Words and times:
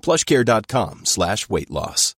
plushcare.com 0.00 1.00
slash 1.04 1.48
weight 1.48 1.70
loss. 1.70 2.14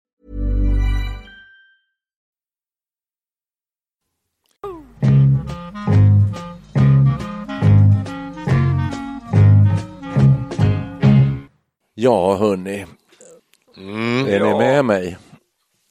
Ja, 11.93 12.35
hörni. 12.35 12.85
är 14.27 14.39
ni 14.39 14.57
med 14.57 14.85
mig? 14.85 15.17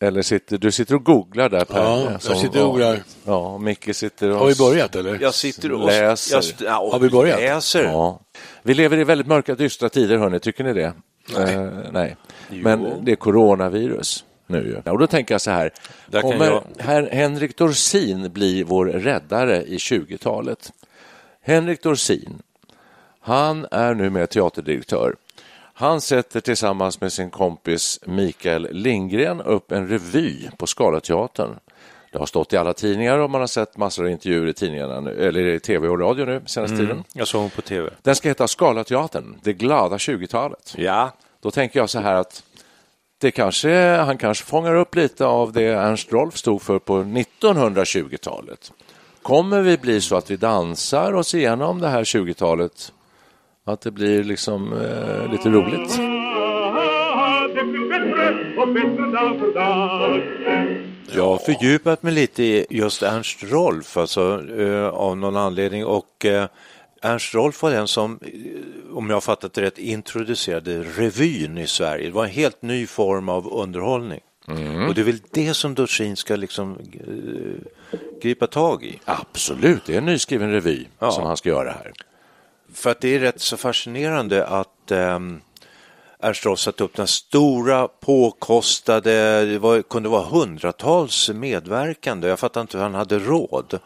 Eller 0.02 0.22
sitter 0.22 0.58
du 0.58 0.72
sitter 0.72 0.94
och 0.94 1.04
googlar 1.04 1.48
där 1.48 1.64
Per? 1.64 1.82
Ja, 1.82 2.10
jag 2.10 2.22
sitter 2.22 2.64
och 2.64 2.70
googlar. 2.70 3.02
Ja, 3.24 3.58
Micke 3.58 3.96
sitter 3.96 4.30
och 4.30 4.38
Har 4.38 4.46
vi 4.46 4.54
börjat 4.54 4.96
eller? 4.96 5.18
Jag 5.22 5.34
sitter 5.34 5.72
och 5.72 5.86
läser. 5.86 6.34
Jag, 6.36 6.44
ja, 6.70 6.90
Har 6.92 6.98
vi 6.98 7.10
börjat? 7.10 7.40
Läser. 7.40 7.84
Ja. 7.84 8.20
Vi 8.62 8.74
lever 8.74 8.98
i 8.98 9.04
väldigt 9.04 9.26
mörka, 9.26 9.54
dystra 9.54 9.88
tider, 9.88 10.18
hörni. 10.18 10.40
Tycker 10.40 10.64
ni 10.64 10.72
det? 10.72 10.94
Nej. 11.36 11.68
nej. 11.92 12.16
Men 12.48 13.04
det 13.04 13.12
är 13.12 13.16
coronavirus 13.16 14.24
nu 14.46 14.58
ju. 14.84 14.90
Och 14.92 14.98
då 14.98 15.06
tänker 15.06 15.34
jag 15.34 15.40
så 15.40 15.50
här. 15.50 15.70
Där 16.06 16.20
Kommer 16.22 16.46
jag- 16.46 16.64
herr 16.78 17.10
Henrik 17.12 17.56
Dorsin 17.56 18.32
bli 18.32 18.62
vår 18.62 18.86
räddare 18.86 19.62
i 19.62 19.76
20-talet? 19.76 20.72
Henrik 21.42 21.82
Dorsin, 21.82 22.42
han 23.20 23.66
är 23.70 23.94
numera 23.94 24.26
teaterdirektör. 24.26 25.16
Han 25.74 26.00
sätter 26.00 26.40
tillsammans 26.40 27.00
med 27.00 27.12
sin 27.12 27.30
kompis 27.30 28.00
Mikael 28.06 28.68
Lindgren 28.72 29.40
upp 29.40 29.72
en 29.72 29.88
revy 29.88 30.48
på 30.56 30.66
Scalateatern. 30.66 31.56
Det 32.12 32.18
har 32.18 32.26
stått 32.26 32.52
i 32.52 32.56
alla 32.56 32.72
tidningar 32.72 33.18
och 33.18 33.30
man 33.30 33.40
har 33.40 33.48
sett 33.48 33.76
massor 33.76 34.04
av 34.04 34.10
intervjuer 34.10 34.46
i 34.46 34.52
tidningarna 34.52 35.00
nu, 35.00 35.28
eller 35.28 35.40
i 35.46 35.60
tv 35.60 35.88
och 35.88 36.00
radio 36.00 36.24
nu 36.24 36.42
senaste 36.46 36.76
tiden. 36.76 37.04
Jag 37.12 37.28
såg 37.28 37.40
hon 37.40 37.50
på 37.50 37.62
tv. 37.62 37.90
Den 38.02 38.14
ska 38.16 38.28
heta 38.28 38.48
Scalateatern, 38.48 39.36
det 39.42 39.52
glada 39.52 39.96
20-talet. 39.96 40.74
Ja, 40.76 41.10
Då 41.42 41.50
tänker 41.50 41.78
jag 41.80 41.90
så 41.90 42.00
här 42.00 42.14
att 42.14 42.42
det 43.20 43.30
kanske, 43.30 43.96
han 43.96 44.18
kanske 44.18 44.44
fångar 44.44 44.74
upp 44.74 44.94
lite 44.94 45.26
av 45.26 45.52
det 45.52 45.66
Ernst 45.66 46.12
Rolf 46.12 46.36
stod 46.36 46.62
för 46.62 46.78
på 46.78 47.02
1920-talet. 47.02 48.72
Kommer 49.22 49.62
vi 49.62 49.76
bli 49.78 50.00
så 50.00 50.16
att 50.16 50.30
vi 50.30 50.36
dansar 50.36 51.12
oss 51.12 51.34
igenom 51.34 51.80
det 51.80 51.88
här 51.88 52.04
20-talet? 52.04 52.92
Att 53.64 53.80
det 53.80 53.90
blir 53.90 54.24
liksom 54.24 54.72
eh, 54.72 55.32
lite 55.32 55.48
roligt? 55.48 55.98
Jag 61.14 61.24
har 61.26 61.38
fördjupat 61.38 62.02
mig 62.02 62.12
lite 62.12 62.42
i 62.44 62.66
just 62.70 63.02
Ernst 63.02 63.42
Rolf 63.42 63.96
alltså, 63.96 64.44
eh, 64.58 64.86
av 64.88 65.16
någon 65.16 65.36
anledning 65.36 65.84
och 65.86 66.24
eh, 66.24 66.46
Ernst 67.02 67.34
Rolf 67.34 67.62
var 67.62 67.70
den 67.70 67.88
som, 67.88 68.18
eh, 68.22 68.96
om 68.96 69.08
jag 69.10 69.16
har 69.16 69.20
fattat 69.20 69.52
det 69.52 69.62
rätt, 69.62 69.78
introducerade 69.78 70.82
revyn 70.82 71.58
i 71.58 71.66
Sverige. 71.66 72.06
Det 72.06 72.12
var 72.12 72.24
en 72.24 72.30
helt 72.30 72.62
ny 72.62 72.86
form 72.86 73.28
av 73.28 73.52
underhållning. 73.52 74.20
Och 74.88 74.94
det 74.94 75.00
är 75.00 75.04
väl 75.04 75.18
det 75.30 75.54
som 75.54 75.74
Dorsin 75.74 76.16
ska 76.16 76.36
liksom 76.36 76.78
eh, 76.92 77.68
gripa 78.22 78.46
tag 78.46 78.84
i. 78.84 79.00
Absolut, 79.04 79.84
det 79.86 79.94
är 79.94 79.98
en 79.98 80.06
nyskriven 80.06 80.52
revy 80.52 80.86
Ja. 80.98 81.10
som 81.10 81.24
han 81.24 81.36
ska 81.36 81.48
göra 81.48 81.70
här. 81.70 81.92
För 82.74 82.90
att 82.90 83.00
det 83.00 83.14
är 83.14 83.18
rätt 83.18 83.40
så 83.40 83.56
fascinerande 83.56 84.46
att 84.46 84.92
Ernst 86.22 86.46
Rolf 86.46 86.60
satte 86.60 86.84
upp 86.84 86.96
den 86.96 87.06
stora 87.06 87.88
påkostade, 87.88 89.44
det 89.44 89.58
var, 89.58 89.82
kunde 89.82 90.08
vara 90.08 90.24
hundratals 90.24 91.30
medverkande. 91.30 92.28
Jag 92.28 92.38
fattar 92.38 92.60
inte 92.60 92.76
hur 92.76 92.82
han 92.82 92.94
hade 92.94 93.18
råd. 93.18 93.78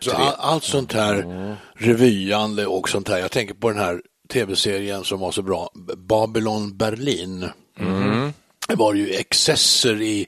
Så 0.00 0.12
all, 0.12 0.34
allt 0.38 0.64
sånt 0.64 0.92
här 0.92 1.56
revyande 1.74 2.66
och 2.66 2.88
sånt 2.88 3.08
här. 3.08 3.18
Jag 3.18 3.30
tänker 3.30 3.54
på 3.54 3.68
den 3.70 3.78
här 3.78 4.02
tv-serien 4.32 5.04
som 5.04 5.20
var 5.20 5.32
så 5.32 5.42
bra, 5.42 5.70
Babylon 5.96 6.76
Berlin. 6.76 7.48
Det 8.68 8.74
var 8.74 8.94
ju 8.94 9.10
excesser 9.10 10.02
i, 10.02 10.26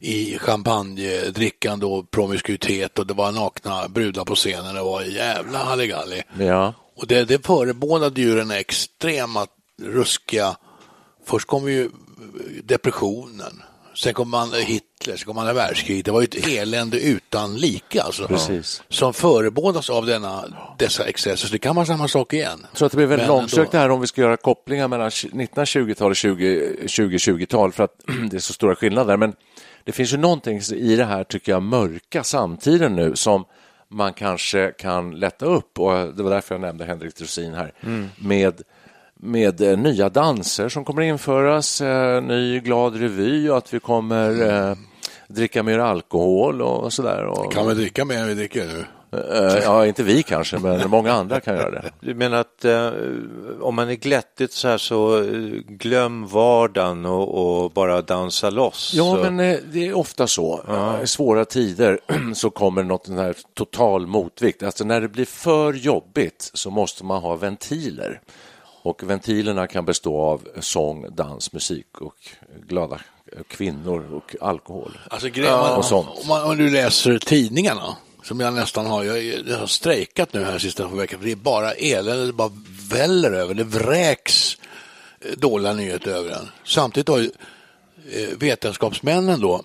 i 0.00 0.38
champagnedrickande 0.38 1.86
och 1.86 2.10
promiskuitet 2.10 2.98
och 2.98 3.06
det 3.06 3.14
var 3.14 3.32
nakna 3.32 3.88
brudar 3.88 4.24
på 4.24 4.34
scenen. 4.34 4.74
Det 4.74 4.82
var 4.82 5.02
jävla 5.02 5.58
halligalli. 5.58 6.22
Ja. 6.38 6.74
Och 6.96 7.06
det, 7.06 7.24
det 7.24 7.46
förebådade 7.46 8.20
ju 8.20 8.34
den 8.34 8.50
extrema, 8.50 9.46
ruskiga, 9.82 10.56
först 11.24 11.46
kom 11.46 11.68
ju 11.68 11.90
depressionen, 12.64 13.62
sen 13.94 14.14
kom 14.14 14.30
man 14.30 14.52
Hitler, 14.52 15.16
sen 15.16 15.26
kom 15.26 15.38
andra 15.38 15.52
världskriget. 15.52 16.04
Det 16.04 16.10
var 16.10 16.20
ju 16.20 16.24
ett 16.24 16.48
elände 16.48 17.00
utan 17.00 17.56
like 17.56 18.02
alltså. 18.02 18.26
Precis. 18.26 18.82
Som 18.88 19.14
förebådas 19.14 19.90
av 19.90 20.06
denna, 20.06 20.44
dessa 20.78 21.04
excesser. 21.04 21.46
Så 21.46 21.52
det 21.52 21.58
kan 21.58 21.76
vara 21.76 21.86
samma 21.86 22.08
sak 22.08 22.32
igen. 22.32 22.66
Jag 22.70 22.78
tror 22.78 22.86
att 22.86 22.92
det 22.92 22.96
blir 22.96 23.06
väldigt 23.06 23.28
Men 23.28 23.36
långsökt 23.36 23.72
det 23.72 23.78
ändå. 23.78 23.88
här 23.88 23.90
om 23.90 24.00
vi 24.00 24.06
ska 24.06 24.20
göra 24.20 24.36
kopplingar 24.36 24.88
mellan 24.88 25.10
1920-tal 25.10 26.10
och 26.10 26.16
20 26.16 26.76
2020-tal 26.82 27.72
för 27.72 27.84
att 27.84 28.00
det 28.30 28.36
är 28.36 28.40
så 28.40 28.52
stora 28.52 28.76
skillnader. 28.76 29.16
Men 29.16 29.34
det 29.84 29.92
finns 29.92 30.12
ju 30.12 30.16
någonting 30.16 30.60
i 30.74 30.96
det 30.96 31.04
här, 31.04 31.24
tycker 31.24 31.52
jag, 31.52 31.62
mörka 31.62 32.24
samtiden 32.24 32.96
nu 32.96 33.16
som 33.16 33.44
man 33.88 34.12
kanske 34.12 34.72
kan 34.78 35.10
lätta 35.18 35.46
upp 35.46 35.78
och 35.78 36.14
det 36.14 36.22
var 36.22 36.30
därför 36.30 36.54
jag 36.54 36.62
nämnde 36.62 36.84
Henrik 36.84 37.16
Dorsin 37.16 37.54
här 37.54 37.72
med 38.16 38.62
med 39.24 39.60
eh, 39.60 39.78
nya 39.78 40.08
danser 40.08 40.68
som 40.68 40.84
kommer 40.84 41.02
införas, 41.02 41.80
eh, 41.80 42.22
ny 42.22 42.60
glad 42.60 42.96
revy 42.96 43.48
och 43.48 43.56
att 43.56 43.74
vi 43.74 43.80
kommer 43.80 44.50
eh, 44.70 44.76
dricka 45.28 45.62
mer 45.62 45.78
alkohol 45.78 46.62
och 46.62 46.92
sådär. 46.92 47.24
Och, 47.24 47.52
Kan 47.52 47.68
vi 47.68 47.74
dricka 47.74 48.04
mer 48.04 48.18
än 48.18 48.28
vi 48.28 48.34
dricker 48.34 48.66
nu? 48.66 48.84
eh, 49.16 49.58
ja, 49.62 49.86
inte 49.86 50.02
vi 50.02 50.22
kanske, 50.22 50.58
men 50.58 50.90
många 50.90 51.12
andra 51.12 51.40
kan 51.40 51.54
göra 51.54 51.70
det. 51.70 51.90
Du 52.00 52.14
menar 52.14 52.38
att 52.38 52.64
eh, 52.64 52.90
om 53.60 53.74
man 53.74 53.90
är 53.90 53.94
glättigt 53.94 54.52
så 54.52 54.68
här 54.68 54.78
så 54.78 55.24
glöm 55.68 56.26
vardagen 56.26 57.06
och, 57.06 57.62
och 57.64 57.70
bara 57.70 58.02
dansa 58.02 58.50
loss. 58.50 58.92
Ja, 58.94 59.16
så. 59.16 59.30
men 59.30 59.40
eh, 59.40 59.58
det 59.72 59.88
är 59.88 59.96
ofta 59.96 60.26
så. 60.26 60.60
I 61.02 61.06
svåra 61.06 61.44
tider 61.44 61.98
så 62.34 62.50
kommer 62.50 62.82
något 62.82 63.06
sån 63.06 63.18
här 63.18 63.36
total 63.54 64.06
motvikt. 64.06 64.62
Alltså 64.62 64.84
när 64.84 65.00
det 65.00 65.08
blir 65.08 65.24
för 65.24 65.72
jobbigt 65.72 66.50
så 66.54 66.70
måste 66.70 67.04
man 67.04 67.22
ha 67.22 67.36
ventiler. 67.36 68.20
Och 68.84 69.02
ventilerna 69.02 69.66
kan 69.66 69.84
bestå 69.84 70.20
av 70.20 70.48
sång, 70.60 71.14
dans, 71.14 71.52
musik 71.52 72.00
och 72.00 72.16
glada 72.66 73.00
kvinnor 73.48 74.14
och 74.14 74.36
alkohol. 74.40 74.98
Alltså, 75.10 75.28
grejen, 75.28 75.52
man, 75.52 75.76
och 75.76 75.84
sånt. 75.84 76.08
Om, 76.22 76.28
man, 76.28 76.50
om 76.50 76.56
du 76.56 76.70
läser 76.70 77.18
tidningarna, 77.18 77.96
som 78.22 78.40
jag 78.40 78.54
nästan 78.54 78.86
har, 78.86 79.04
jag, 79.04 79.24
jag 79.48 79.58
har 79.58 79.66
strejkat 79.66 80.32
nu 80.32 80.44
här 80.44 80.58
sista 80.58 80.86
veckan, 80.88 81.18
för 81.18 81.26
det 81.26 81.32
är 81.32 81.36
bara 81.36 81.72
elände, 81.72 82.26
det 82.26 82.32
bara 82.32 82.52
väller 82.90 83.32
över, 83.32 83.54
det 83.54 83.64
vräks 83.64 84.56
eh, 85.20 85.38
dåliga 85.38 85.72
nyheter 85.72 86.10
över 86.10 86.30
den. 86.30 86.48
Samtidigt 86.64 87.08
har 87.08 87.18
ju 87.18 87.30
eh, 88.12 88.38
vetenskapsmännen 88.38 89.40
då, 89.40 89.62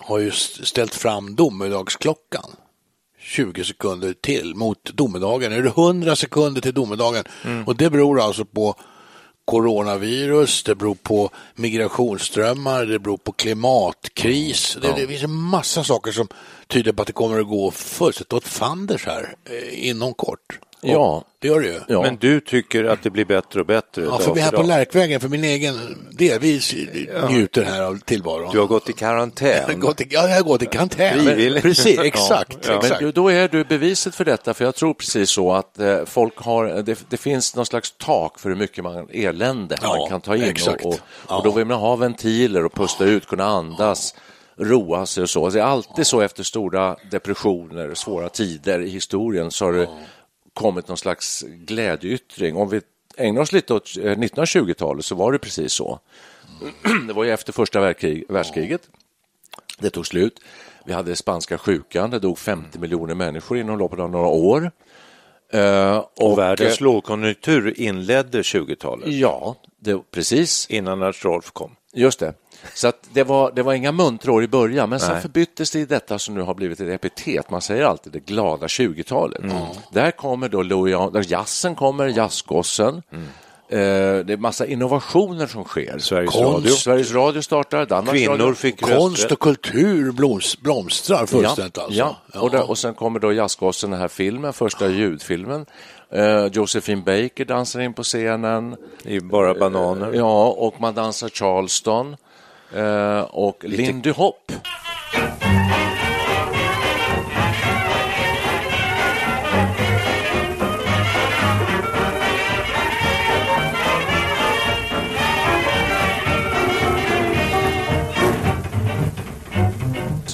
har 0.00 0.18
ju 0.18 0.30
ställt 0.30 0.94
fram 0.94 1.36
domedagsklockan. 1.36 2.50
20 3.26 3.64
sekunder 3.64 4.12
till 4.12 4.54
mot 4.54 4.84
domedagen. 4.84 5.50
Nu 5.50 5.58
är 5.58 5.62
det 5.62 5.68
100 5.68 6.16
sekunder 6.16 6.60
till 6.60 6.74
domedagen. 6.74 7.24
Och 7.66 7.76
det 7.76 7.90
beror 7.90 8.20
alltså 8.20 8.44
på 8.44 8.74
coronavirus, 9.44 10.62
det 10.62 10.74
beror 10.74 10.94
på 10.94 11.30
migrationsströmmar, 11.54 12.84
det 12.84 12.98
beror 12.98 13.16
på 13.16 13.32
klimatkris. 13.32 14.78
Det, 14.82 14.92
det 14.96 15.06
finns 15.06 15.22
en 15.22 15.34
massa 15.34 15.84
saker 15.84 16.12
som 16.12 16.28
tyder 16.66 16.92
på 16.92 17.02
att 17.02 17.06
det 17.06 17.12
kommer 17.12 17.40
att 17.40 17.48
gå 17.48 17.70
fullständigt 17.70 18.32
åt 18.32 18.48
fanders 18.48 19.06
här 19.06 19.34
eh, 19.44 19.88
inom 19.88 20.14
kort. 20.14 20.58
Ja, 20.92 21.24
Det 21.38 21.48
gör 21.48 21.60
det 21.60 21.66
ju. 21.66 21.80
ja. 21.88 22.02
Men 22.02 22.16
du 22.16 22.40
tycker 22.40 22.84
att 22.84 23.02
det 23.02 23.10
blir 23.10 23.24
bättre 23.24 23.60
och 23.60 23.66
bättre? 23.66 24.04
Ja, 24.04 24.18
för 24.18 24.34
vi 24.34 24.40
är 24.40 24.44
här 24.44 24.50
på. 24.50 24.62
Lärkvägen, 24.62 25.20
för 25.20 25.28
min 25.28 25.44
egen 25.44 25.74
del. 26.10 26.40
Vi 26.40 26.60
njuter 27.30 27.64
här 27.64 27.82
av 27.82 27.98
tillvaron. 27.98 28.52
Du 28.52 28.58
har 28.58 28.66
gått 28.66 28.88
i 28.88 28.92
karantän. 28.92 29.80
gått 29.80 30.00
i, 30.00 30.06
ja, 30.10 30.28
jag 30.28 30.36
har 30.36 30.42
gått 30.42 30.62
i 30.62 30.66
karantän. 30.66 31.24
Frivilligt. 31.24 31.62
Precis, 31.62 31.98
exakt. 31.98 32.58
Ja. 32.68 32.78
exakt. 32.78 33.02
Men 33.02 33.12
då 33.12 33.28
är 33.28 33.48
du 33.48 33.64
beviset 33.64 34.14
för 34.14 34.24
detta, 34.24 34.54
för 34.54 34.64
jag 34.64 34.74
tror 34.74 34.94
precis 34.94 35.30
så 35.30 35.52
att 35.52 35.78
eh, 35.80 36.04
folk 36.04 36.36
har, 36.36 36.82
det, 36.82 37.04
det 37.08 37.16
finns 37.16 37.56
någon 37.56 37.66
slags 37.66 37.94
tak 37.98 38.38
för 38.38 38.48
hur 38.48 38.56
mycket 38.56 38.84
man, 38.84 39.08
elände 39.12 39.76
Ja, 39.82 39.96
man 39.96 40.08
kan 40.08 40.20
ta 40.20 40.36
in 40.36 40.42
exakt. 40.42 40.84
och, 40.84 40.98
och, 41.26 41.44
då 41.44 41.50
vill 41.50 41.64
man 41.64 41.78
ha 41.78 41.96
ventiler 41.96 42.64
och 42.64 42.74
pusta 42.74 43.04
ut, 43.04 43.26
kunna 43.26 43.44
andas, 43.44 44.14
roa 44.58 45.06
sig 45.06 45.22
och 45.22 45.30
så. 45.30 45.50
Det 45.50 45.60
är 45.60 45.64
alltid 45.64 46.06
så 46.06 46.20
efter 46.20 46.42
stora 46.42 46.96
depressioner, 47.10 47.94
svåra 47.94 48.28
tider 48.28 48.80
i 48.80 48.88
historien 48.88 49.50
så 49.50 49.64
har 49.64 49.72
det 49.72 49.88
kommit 50.56 50.88
någon 50.88 50.96
slags 50.96 51.42
glädjeyttring. 51.48 52.56
Om 52.56 52.68
vi 52.68 52.80
ägnar 53.16 53.40
oss 53.42 53.52
lite 53.52 53.74
åt 53.74 53.96
eh, 53.96 54.02
1920-talet 54.02 55.04
så 55.04 55.14
var 55.14 55.32
det 55.32 55.38
precis 55.38 55.72
så. 55.72 56.00
Det 57.06 57.12
var 57.12 57.24
ju 57.24 57.30
efter 57.30 57.52
första 57.52 57.80
världskrig, 57.80 58.24
världskriget. 58.28 58.80
Det 59.78 59.90
tog 59.90 60.06
slut. 60.06 60.40
Vi 60.84 60.92
hade 60.92 61.16
spanska 61.16 61.58
sjukan, 61.58 62.10
det 62.10 62.18
dog 62.18 62.38
50 62.38 62.78
miljoner 62.78 63.14
människor 63.14 63.58
inom 63.58 63.78
loppet 63.78 63.98
av 64.00 64.10
några 64.10 64.26
år. 64.26 64.70
Eh, 65.52 66.04
Och 66.16 66.38
världens 66.38 66.78
eh, 66.78 66.82
lågkonjunktur 66.84 67.80
inledde 67.80 68.42
20-talet 68.42 69.08
Ja, 69.08 69.56
det, 69.80 69.98
precis. 70.10 70.66
innan 70.70 71.02
Ernst 71.02 71.24
Rolf 71.24 71.50
kom. 71.52 71.76
Just 71.94 72.18
det. 72.20 72.34
Så 72.74 72.88
att 72.88 73.08
det, 73.12 73.24
var, 73.24 73.52
det 73.52 73.62
var 73.62 73.72
inga 73.72 73.92
muntra 73.92 74.32
år 74.32 74.44
i 74.44 74.48
början, 74.48 74.90
men 74.90 75.00
sen 75.00 75.12
Nej. 75.12 75.22
förbyttes 75.22 75.70
det 75.70 75.78
i 75.78 75.84
detta 75.84 76.18
som 76.18 76.34
nu 76.34 76.40
har 76.40 76.54
blivit 76.54 76.80
ett 76.80 76.88
epitet. 76.88 77.50
Man 77.50 77.60
säger 77.60 77.84
alltid 77.84 78.12
det 78.12 78.20
glada 78.20 78.66
20-talet. 78.66 79.42
Mm. 79.42 79.56
Där 79.92 80.10
kommer 80.10 80.48
då 80.48 80.62
Louis, 80.62 81.12
där 81.12 81.32
jazzen 81.32 81.74
kommer, 81.74 82.06
jazzgossen. 82.06 83.02
Eh, 83.68 83.78
det 83.78 84.32
är 84.32 84.36
massa 84.36 84.66
innovationer 84.66 85.46
som 85.46 85.64
sker. 85.64 85.98
Sveriges 85.98 86.32
Konst. 86.32 86.46
Radio. 86.46 86.70
Sveriges 86.70 87.12
Radio 87.12 87.42
startar, 87.42 87.86
Danmarks 87.86 88.18
Kvinnor 88.18 88.38
Radio. 88.38 88.54
fick 88.54 88.80
Konst 88.80 89.32
och 89.32 89.40
kultur 89.40 90.12
bloms, 90.12 90.60
blomstrar 90.60 91.26
fullständigt 91.26 91.76
ja, 91.76 91.82
alltså. 91.82 91.98
Ja, 92.32 92.40
och, 92.40 92.50
där, 92.50 92.70
och 92.70 92.78
sen 92.78 92.94
kommer 92.94 93.20
då 93.20 93.32
jazzgossen, 93.32 93.90
den 93.90 94.00
här 94.00 94.08
filmen, 94.08 94.52
första 94.52 94.88
ljudfilmen. 94.88 95.66
Eh, 96.10 96.46
Josephine 96.46 97.02
Baker 97.02 97.44
dansar 97.44 97.80
in 97.80 97.94
på 97.94 98.02
scenen. 98.02 98.76
I 99.02 99.20
bara 99.20 99.54
bananer. 99.54 100.12
Ja, 100.12 100.46
och 100.48 100.80
man 100.80 100.94
dansar 100.94 101.28
Charleston. 101.28 102.16
Eh, 102.76 103.20
och 103.20 103.64
Lindy 103.64 104.10
Hop. 104.10 104.52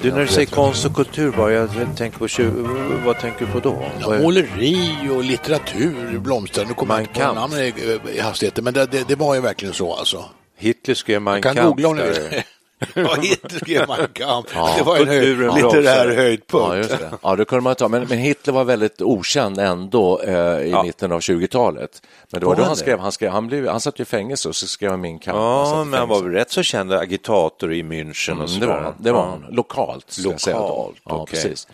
Du, 0.03 0.11
när 0.13 0.21
du 0.21 0.27
säger 0.27 0.47
konst 0.47 0.85
och 0.87 0.95
kultur, 0.95 1.33
vad, 1.37 1.53
jag 1.53 1.69
tänker 1.97 2.19
på, 2.19 2.27
tju- 2.27 3.05
vad 3.05 3.19
tänker 3.19 3.47
du 3.47 3.53
på 3.53 3.61
då? 3.61 3.85
Ja, 4.01 4.19
måleri 4.19 5.09
och 5.11 5.25
litteratur 5.25 6.19
blomstrar. 6.19 6.65
Nu 6.65 6.75
kommer 6.75 6.95
jag 6.95 7.03
inte 7.03 7.21
på 7.51 7.59
i, 7.59 8.17
i 8.17 8.21
hastigheten, 8.21 8.65
men 8.65 8.75
det, 8.75 8.87
det, 8.87 9.09
det 9.09 9.15
var 9.17 9.35
ju 9.35 9.41
verkligen 9.41 9.75
så 9.75 9.95
alltså. 9.95 10.25
Hitler 10.63 10.95
skrev 10.95 11.23
Jag 11.27 11.43
kan 11.43 11.57
googla 11.57 11.89
om 11.89 11.97
ni 11.97 12.03
vill. 12.03 12.43
Ja, 12.95 13.15
Hitler 13.21 13.59
skrev 13.59 13.89
Mein 13.89 14.09
Kampf. 14.13 14.55
Det 14.79 14.83
var 14.83 14.97
en 14.97 15.09
höjd, 15.09 15.39
litterär 15.39 16.17
höjdpunkt. 16.17 16.91
Ja, 16.91 16.97
det. 16.97 17.11
Ja, 17.23 17.37
det 17.37 17.45
kunde 17.45 17.63
man 17.63 17.75
ta. 17.75 17.89
Men, 17.89 18.07
men 18.09 18.19
Hitler 18.19 18.55
var 18.55 18.65
väldigt 18.65 19.03
okänd 19.03 19.59
ändå 19.59 20.21
eh, 20.23 20.35
i 20.61 20.71
Ja. 20.71 20.83
mitten 20.83 21.13
av 21.13 21.21
20-talet. 21.21 22.03
Men 22.31 22.41
det 22.41 22.47
var 22.47 22.53
Var 22.53 22.57
då 22.57 22.63
han 22.63 22.69
han 22.69 22.77
skrev, 22.77 22.99
han, 22.99 23.13
skrev, 23.13 23.31
han, 23.31 23.47
blev, 23.47 23.69
han 23.69 23.81
satt 23.81 23.99
ju 23.99 24.03
i 24.03 24.05
fängelse 24.05 24.49
och 24.49 24.57
så 24.57 24.67
skrev 24.67 24.91
han 24.91 25.01
Min 25.01 25.19
kamp. 25.19 25.37
Han 25.39 25.45
Ja, 25.47 25.83
i 25.83 25.85
men 25.85 25.99
han 26.01 26.09
var 26.09 26.23
väl 26.23 26.33
rätt 26.33 26.51
så 26.51 26.63
känd 26.63 26.93
agitator 26.93 27.73
i 27.73 27.83
München 27.83 28.31
och 28.33 28.37
Mm, 28.37 28.49
så 28.49 28.61
det 28.61 28.67
var 28.67 28.81
han. 28.81 28.95
Det 28.99 29.13
var 29.13 29.21
Ja. 29.21 29.31
han. 29.43 29.55
Lokalt, 29.55 30.11
ska 30.11 30.31
jag 30.31 30.41
säga 30.41 30.57
då. 30.57 30.63
Lokalt, 30.69 30.97
Ja, 31.05 31.13
okej. 31.23 31.27
precis. 31.43 31.61
ska 31.61 31.73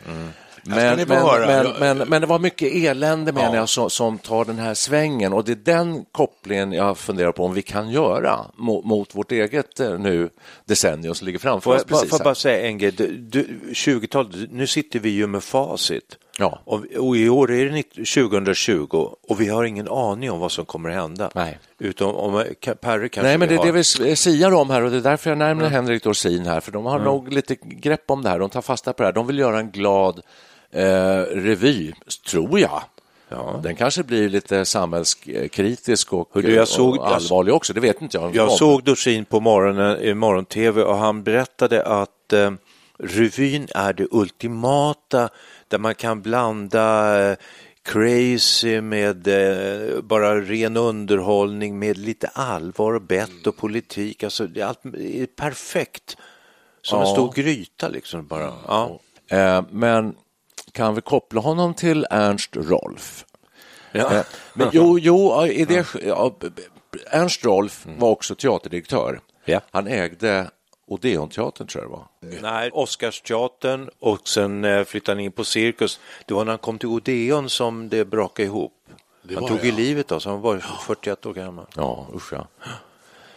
Men, 0.77 0.99
men, 1.79 1.99
men, 1.99 2.09
men, 2.09 2.21
det 2.21 2.27
var 2.27 2.39
mycket 2.39 2.73
elände 2.75 3.33
menar 3.33 3.57
jag 3.57 3.69
som, 3.69 3.91
som 3.91 4.19
tar 4.19 4.45
den 4.45 4.59
här 4.59 4.75
svängen 4.75 5.33
och 5.33 5.45
det 5.45 5.53
är 5.53 5.57
den 5.57 6.05
kopplingen 6.13 6.73
jag 6.73 6.99
funderar 6.99 7.33
på 7.33 7.45
om 7.45 7.55
vi 7.55 7.63
kan 7.63 7.91
göra 7.91 8.39
mot, 8.57 8.85
mot 8.85 9.15
vårt 9.15 9.33
eget 9.33 9.81
eh, 9.81 9.99
nu 9.99 10.29
decennium 10.65 11.15
som 11.15 11.27
ligger 11.27 11.39
framför 11.39 11.71
oss 11.75 11.85
får 11.89 11.99
jag 12.11 12.21
bara 12.25 12.35
säga 12.35 12.67
en 12.69 12.79
grej, 12.79 12.91
du, 12.93 13.07
du, 13.17 13.61
20-talet, 13.73 14.51
nu 14.53 14.67
sitter 14.67 14.99
vi 14.99 15.09
ju 15.11 15.27
med 15.27 15.43
facit. 15.43 16.17
Ja. 16.41 16.59
Och, 16.65 16.85
och 16.99 17.17
i 17.17 17.29
år 17.29 17.53
är 17.53 17.65
det 17.65 17.71
nitt- 17.73 17.95
2020 18.15 19.11
och 19.29 19.41
vi 19.41 19.49
har 19.49 19.65
ingen 19.65 19.89
aning 19.89 20.31
om 20.31 20.39
vad 20.41 20.53
som 20.53 20.65
kommer 20.65 20.89
att 20.91 20.95
hända. 20.95 21.31
Nej. 21.35 21.59
Utom 21.79 22.15
om 22.17 22.35
Ka- 22.41 22.75
Perre 22.75 23.09
kanske 23.09 23.29
Nej, 23.29 23.39
men 23.39 23.49
det 23.49 23.55
är 23.55 23.65
det 23.65 23.73
vi 23.73 23.81
s- 23.81 24.21
siar 24.21 24.55
om 24.55 24.71
här 24.71 24.83
och 24.83 24.91
det 24.91 24.97
är 24.97 25.01
därför 25.01 25.31
jag 25.31 25.39
nämner 25.39 25.69
Henrik 25.69 26.03
Dorsin 26.05 26.47
här, 26.47 26.61
för 26.61 26.73
de 26.73 26.85
har 26.87 26.99
nog 26.99 27.33
lite 27.33 27.57
grepp 27.63 28.11
om 28.11 28.23
det 28.23 28.29
här. 28.29 28.39
De 28.39 28.51
tar 28.51 28.63
fasta 28.63 28.93
på 28.93 29.03
det 29.03 29.07
här. 29.07 29.13
De 29.13 29.27
vill 29.27 29.39
göra 29.39 29.59
en 29.59 29.71
glad 29.71 30.21
eh, 30.73 31.23
revy, 31.35 31.93
tror 32.31 32.61
jag. 32.61 32.83
Ja. 33.29 33.61
Den 33.63 33.77
kanske 33.77 34.03
blir 34.03 34.29
lite 34.29 34.65
samhällskritisk 34.65 36.13
och, 36.13 36.31
Hördu, 36.35 36.55
jag 36.55 36.69
såg- 36.69 36.99
och 36.99 37.09
allvarlig 37.15 37.55
också, 37.55 37.73
det 37.73 37.81
vet 37.81 38.03
inte 38.03 38.17
jag. 38.19 38.35
Jag 38.37 38.53
såg 38.53 38.85
Dorsin 38.85 39.25
på 39.25 39.41
morgonen, 39.41 40.01
i 40.01 40.15
morgon-tv 40.15 40.83
och 40.83 40.97
han 40.97 41.23
berättade 41.23 41.83
att 41.87 42.33
eh, 42.33 42.51
revyn 42.99 43.69
är 43.75 43.93
det 43.93 44.07
ultimata 44.11 45.29
där 45.69 45.79
man 45.79 45.95
kan 45.95 46.23
blanda 46.23 47.19
eh, 47.31 47.37
crazy 47.83 48.81
med 48.81 49.29
eh, 49.29 50.01
bara 50.03 50.41
ren 50.41 50.77
underhållning 50.77 51.79
med 51.79 51.99
lite 51.99 52.29
allvar 52.29 52.93
och 52.95 53.03
bett 53.03 53.47
och 53.47 53.57
politik. 53.57 54.23
Alltså, 54.23 54.47
det 54.47 54.61
är, 54.61 54.65
allt, 54.67 54.81
det 54.83 55.21
är 55.23 55.27
perfekt. 55.27 56.17
Som 56.83 57.01
en 57.01 57.07
Ja. 57.07 57.13
stor 57.13 57.33
gryta 57.33 57.89
liksom 57.89 58.27
bara. 58.27 58.53
Ja. 58.69 59.01
Eh, 59.31 59.63
men 59.71 60.15
kan 60.79 60.95
vi 60.95 61.01
koppla 61.01 61.41
honom 61.41 61.75
till 61.75 62.07
Ernst 62.11 62.57
Rolf? 62.57 63.25
Eh, 63.93 64.21
men 64.55 64.69
jo, 64.73 64.99
jo 64.99 65.47
i 65.47 65.65
det, 65.65 65.87
ja, 66.07 66.37
Ernst 67.11 67.45
Rolf 67.45 67.87
var 67.99 68.09
också 68.09 68.35
teaterdirektör. 68.35 69.21
Ja. 69.45 69.61
Han 69.71 69.87
ägde 69.87 70.51
Odeonteatern, 70.87 71.67
tror 71.67 71.85
jag 71.85 71.91
det 71.93 71.97
var. 71.97 72.51
Nej, 72.53 72.71
Oscarsteatern 72.73 73.91
och 74.01 74.29
sen 74.29 74.65
eh, 74.65 74.85
flyttade 74.85 75.17
han 75.17 75.25
in 75.25 75.33
på 75.33 75.45
Cirkus. 75.45 76.01
Det 76.27 76.35
var 76.35 76.45
när 76.45 76.53
han 76.53 76.59
kom 76.59 76.79
till 76.79 76.89
Odeon 76.89 77.51
som 77.51 77.89
det 77.89 78.05
brakade 78.05 78.47
ihop. 78.47 78.73
han 79.35 79.35
var 79.43 79.49
tog 79.49 79.59
det, 79.59 79.65
ju 79.67 79.71
ja. 79.73 79.77
livet 79.77 80.09
då, 80.09 80.21
så 80.21 80.31
han 80.31 80.41
var 80.41 80.59
41 80.87 81.27
år 81.27 81.33
gammal. 81.35 81.67
Ja, 81.77 82.07
usch 82.15 82.33
ja. 82.33 82.47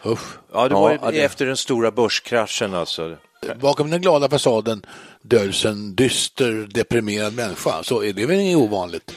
Usch. 0.04 0.38
Ja, 0.52 0.68
det 0.68 0.74
Ja, 0.74 0.80
var 0.80 0.98
ja, 1.02 1.10
det- 1.10 1.22
efter 1.24 1.46
den 1.46 1.56
stora 1.56 1.90
börskraschen 1.90 2.74
alltså. 2.74 3.16
Bakom 3.60 3.90
den 3.90 4.00
glada 4.00 4.28
fasaden 4.28 4.86
döljs 5.22 5.64
en 5.64 5.94
dyster, 5.94 6.68
deprimerad 6.74 7.34
människa. 7.34 7.82
Så 7.82 8.02
är 8.02 8.12
det 8.12 8.26
väl 8.26 8.40
inget 8.40 8.56
ovanligt? 8.56 9.12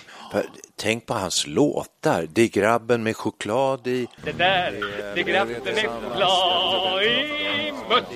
Tänk 0.78 1.06
på 1.06 1.14
hans 1.14 1.48
låtar. 1.48 2.28
Det 2.34 2.42
är 2.42 2.48
grabben 2.48 3.04
med 3.04 3.16
choklad 3.16 3.88
i. 3.88 4.08
Det 4.24 4.32
där, 4.32 4.74
det 5.16 5.24
grabben 5.24 5.62
med 5.64 5.90
choklad 5.90 7.04
i 7.04 7.46
mött 7.90 8.12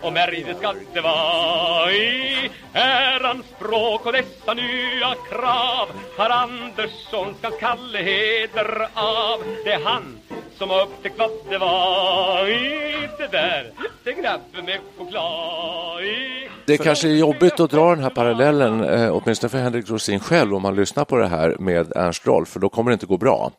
och 0.00 0.12
märg 0.12 0.54
ska 0.58 0.74
det 0.94 1.00
vara 1.00 1.92
i 1.92 2.50
ärans 2.72 3.46
språk 3.56 4.06
och 4.06 4.12
dessa 4.12 4.54
nya 4.54 5.14
krav 5.30 5.88
har 6.16 6.30
Andersson 6.30 7.34
ska 7.38 7.50
Kalle 7.50 7.98
heder 7.98 8.88
av 8.94 9.40
Det 9.64 9.72
är 9.72 9.84
han 9.84 10.18
som 10.62 10.70
har 10.70 10.82
upptäckt 10.82 11.18
vad 11.18 11.30
det 11.50 11.58
var 11.58 12.48
i 12.48 13.08
det 13.18 13.26
där, 13.26 13.72
det 14.04 14.12
grabben 14.12 14.64
med 14.64 14.80
choklad 14.98 16.04
i 16.04 16.48
Det 16.66 16.78
kanske 16.78 17.08
är 17.08 17.14
jobbigt 17.14 17.60
att 17.60 17.70
dra 17.70 17.94
den 17.94 18.02
här 18.02 18.10
parallellen, 18.10 18.84
eh, 18.84 19.16
åtminstone 19.16 19.48
för 19.48 19.58
Henrik 19.58 19.86
Dorsin 19.86 20.20
själv, 20.20 20.54
om 20.54 20.62
man 20.62 20.74
lyssnar 20.74 21.04
på 21.04 21.16
det 21.16 21.26
här 21.26 21.56
med 21.58 21.92
Ernst 21.96 22.26
Rolf, 22.26 22.48
för 22.48 22.60
då 22.60 22.68
kommer 22.68 22.90
det 22.90 22.92
inte 22.92 23.06
gå 23.06 23.16
bra. 23.16 23.52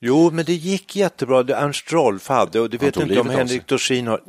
Jo, 0.00 0.30
men 0.32 0.44
det 0.44 0.52
gick 0.52 0.96
jättebra. 0.96 1.42
Det 1.42 1.54
Ernst 1.54 1.92
Rolf 1.92 2.28
hade 2.28 2.60
och 2.60 2.70
det 2.70 2.82
vet 2.82 2.96
inte 2.96 3.20
om 3.20 3.30
Henrik. 3.30 3.66
Dorsin 3.66 4.06
har. 4.06 4.20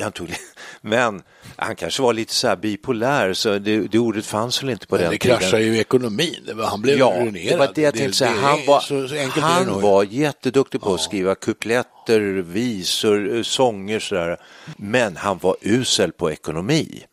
Han 0.00 0.12
tog... 0.12 0.34
Men 0.80 1.22
han 1.56 1.76
kanske 1.76 2.02
var 2.02 2.12
lite 2.12 2.34
så 2.34 2.48
här 2.48 2.56
bipolär, 2.56 3.32
så 3.32 3.58
det, 3.58 3.78
det 3.80 3.98
ordet 3.98 4.26
fanns 4.26 4.62
väl 4.62 4.70
inte 4.70 4.86
på 4.86 4.94
Men 4.94 5.02
den 5.04 5.12
det 5.12 5.18
tiden. 5.18 5.38
kraschar 5.38 5.58
ju 5.58 5.76
i 5.76 5.80
ekonomin. 5.80 6.34
Det 6.46 6.66
Han 6.66 6.82
blev 6.82 6.98
Ja, 6.98 7.06
ruinerad. 7.16 7.52
det 7.52 7.56
var 7.56 7.70
det 7.74 7.82
jag 7.82 7.94
tänkte 7.94 8.16
säga. 8.18 8.30
det 8.32 8.38
Han 8.40 8.58
var, 8.66 8.80
så- 8.80 9.08
så 9.08 9.14
det 9.14 9.40
han 9.40 9.80
var 9.80 10.04
jätteduktig 10.04 10.80
på 10.80 10.94
att 10.94 11.00
skriva 11.00 11.34
kupletter, 11.34 12.20
visor, 12.42 13.36
eh, 13.36 13.42
sånger 13.42 13.98
sådär. 14.00 14.36
Men 14.76 15.16
han 15.16 15.38
var 15.38 15.56
usel 15.60 16.12
på 16.12 16.30
ekonomi. 16.32 17.04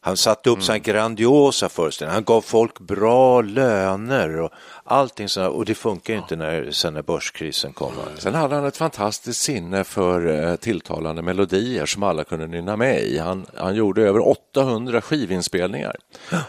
Han 0.00 0.16
satte 0.16 0.50
upp 0.50 0.62
sådana 0.62 0.78
grandiosa 0.78 1.68
föreställningar. 1.68 2.14
Han 2.14 2.24
gav 2.24 2.40
folk 2.40 2.78
bra 2.80 3.40
löner 3.42 4.40
och 4.40 4.50
allting 4.86 5.28
sådär. 5.28 5.48
Och 5.48 5.64
det 5.64 5.74
funkar 5.74 6.12
ju 6.12 6.18
inte 6.18 6.36
när, 6.36 6.70
sen 6.70 6.94
när 6.94 7.02
börskrisen 7.02 7.72
kommer. 7.72 8.04
Sen 8.18 8.34
hade 8.34 8.54
han 8.54 8.64
ett 8.64 8.76
fantastiskt 8.76 9.40
sinne 9.40 9.84
för 9.84 10.50
eh, 10.50 10.56
tilltalande 10.56 11.22
melodier 11.22 11.86
som 11.86 12.02
alla 12.02 12.24
kunde 12.24 12.46
nynna 12.46 12.76
med 12.76 13.02
i. 13.02 13.18
Han, 13.18 13.46
han 13.56 13.74
gjorde 13.74 14.02
över 14.02 14.28
800 14.28 15.00
skivinspelningar. 15.00 15.96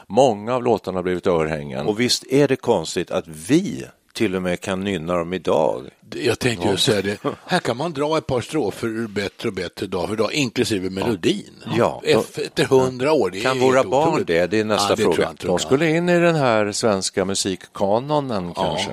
Många 0.07 0.55
av 0.55 0.63
låtarna 0.63 0.97
har 0.97 1.03
blivit 1.03 1.27
örhängen. 1.27 1.87
Och 1.87 1.99
visst 1.99 2.23
är 2.29 2.47
det 2.47 2.55
konstigt 2.55 3.11
att 3.11 3.27
vi 3.27 3.85
till 4.17 4.35
och 4.35 4.41
med 4.41 4.61
kan 4.61 4.83
nynna 4.83 5.17
dem 5.17 5.33
idag. 5.33 5.89
Jag 6.15 6.39
tänkte 6.39 6.67
ju 6.67 6.77
säga 6.77 7.01
det. 7.01 7.17
Här 7.45 7.59
kan 7.59 7.77
man 7.77 7.93
dra 7.93 8.17
ett 8.17 8.27
par 8.27 8.41
strofer 8.41 8.87
ur 8.87 9.07
bättre 9.07 9.49
och 9.49 9.55
bättre 9.55 9.85
dag 9.87 10.09
för 10.09 10.15
dag, 10.15 10.33
inklusive 10.33 10.89
melodin. 10.89 11.63
Ja. 11.77 12.01
Efter 12.05 12.65
hundra 12.65 13.11
år. 13.13 13.41
Kan 13.43 13.59
våra 13.59 13.83
barn 13.83 14.07
otroligt. 14.07 14.27
det? 14.27 14.47
Det 14.47 14.59
är 14.59 14.65
nästa 14.65 14.89
Ja, 14.89 14.95
det 14.95 15.03
fråga. 15.03 15.33
jag. 15.39 15.47
De 15.47 15.59
skulle 15.59 15.89
in 15.89 16.09
i 16.09 16.19
den 16.19 16.35
här 16.35 16.71
svenska 16.71 17.25
musikkanonen 17.25 18.53
kanske. 18.53 18.91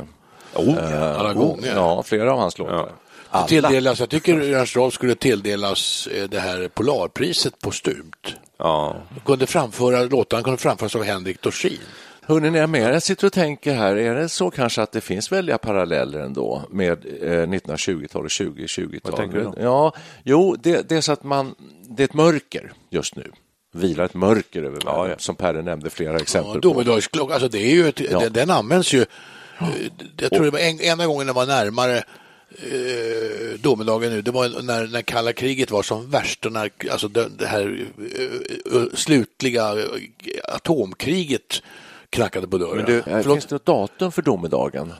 Oh, 0.54 0.75
ja, 0.90 1.14
alla 1.14 1.35
gånger. 1.35 1.73
Ja, 1.75 2.02
flera 2.02 2.33
av 2.33 2.38
hans 2.38 2.59
låtar. 2.59 2.93
Det 3.33 3.49
Tilldelas, 3.49 4.00
jag 4.00 4.11
tycker 4.11 4.40
Ernst 4.40 4.76
Rolf 4.76 4.95
skulle 4.95 5.14
tilldelas 5.14 6.07
eh, 6.07 6.28
det 6.28 6.40
här 6.40 6.69
Polarpriset 6.69 7.59
postumt. 7.61 8.35
Ja. 8.59 8.97
Kunde 9.25 9.47
framföra, 9.47 10.02
låtarna 10.02 10.43
kunde 10.43 10.59
framföras 10.59 10.97
av 10.97 11.02
Henrik 11.02 11.43
Dorsin. 11.43 11.78
Hörrni, 12.26 12.50
när 12.50 12.59
jag 12.59 12.71
mer 12.71 12.99
sitter 13.00 13.26
och 13.26 13.33
tänker 13.33 13.75
här, 13.75 13.97
är 13.97 14.14
det 14.14 14.28
så 14.28 14.50
kanske 14.50 14.83
att 14.83 14.93
det 14.93 15.00
finns 15.00 15.33
väldiga 15.33 15.59
paralleller 15.59 16.21
ändå 16.21 16.62
med 16.71 16.90
eh, 17.23 17.47
1920-tal 17.47 18.23
och 18.25 18.28
2020-tal? 18.31 19.00
Vad 19.12 19.16
tänker 19.16 19.38
du 19.38 19.45
då? 19.45 19.54
Ja, 19.61 19.95
jo, 20.23 20.57
det, 20.62 20.88
det 20.88 20.97
är 20.97 21.00
så 21.00 21.12
att 21.12 21.25
man, 21.25 21.54
det 21.88 22.02
är 22.02 22.04
ett 22.04 22.14
mörker 22.14 22.73
just 22.90 23.16
nu. 23.16 23.31
Vilar 23.75 24.04
ett 24.04 24.14
mörker 24.14 24.62
över 24.62 24.81
världen, 24.81 25.11
ja. 25.11 25.19
som 25.19 25.37
Per 25.37 25.62
nämnde 25.62 25.90
flera 25.90 26.12
Ja, 26.12 26.19
exempel 26.21 26.52
på. 26.54 26.59
domedagsklocka, 26.69 27.33
alltså 27.35 27.49
det 27.49 27.59
är 27.59 27.71
ju 27.75 27.88
ett, 27.88 28.00
Ja. 28.00 28.19
den, 28.21 28.33
den 28.33 28.50
används 28.50 28.93
ju. 28.93 29.00
eh, 29.61 29.66
Jag 30.21 30.31
tror 30.31 30.45
det 30.45 30.50
var 30.50 30.59
en, 30.59 30.81
enda 30.81 31.07
gången 31.07 31.26
den 31.26 31.37
var 31.37 31.47
närmare 31.47 31.97
eh, 32.50 33.59
domedagen 33.61 34.12
nu, 34.12 34.23
det 34.23 34.31
var 34.31 34.62
när, 34.62 34.87
när 34.87 35.02
kalla 35.02 35.33
kriget 35.33 35.71
var 35.71 35.83
som 35.83 36.11
värst 36.11 36.47
och 36.47 36.52
när 36.52 36.71
alltså 36.90 37.09
det, 37.09 37.28
det 37.38 37.47
här 37.47 37.87
eh, 38.19 38.76
eh, 38.81 38.87
slutliga 38.95 39.73
eh, 39.73 39.85
atomkriget 40.54 41.62
knackade 42.14 42.47
på 42.49 42.59
dörren. 42.59 42.76
Men 42.76 42.85
du, 42.87 43.02
Förlåt? 43.02 43.25
finns 43.25 43.47
det 43.47 43.56
ett 43.56 43.64
datum 43.66 44.12
för 44.12 44.23
domedagen? 44.23 44.92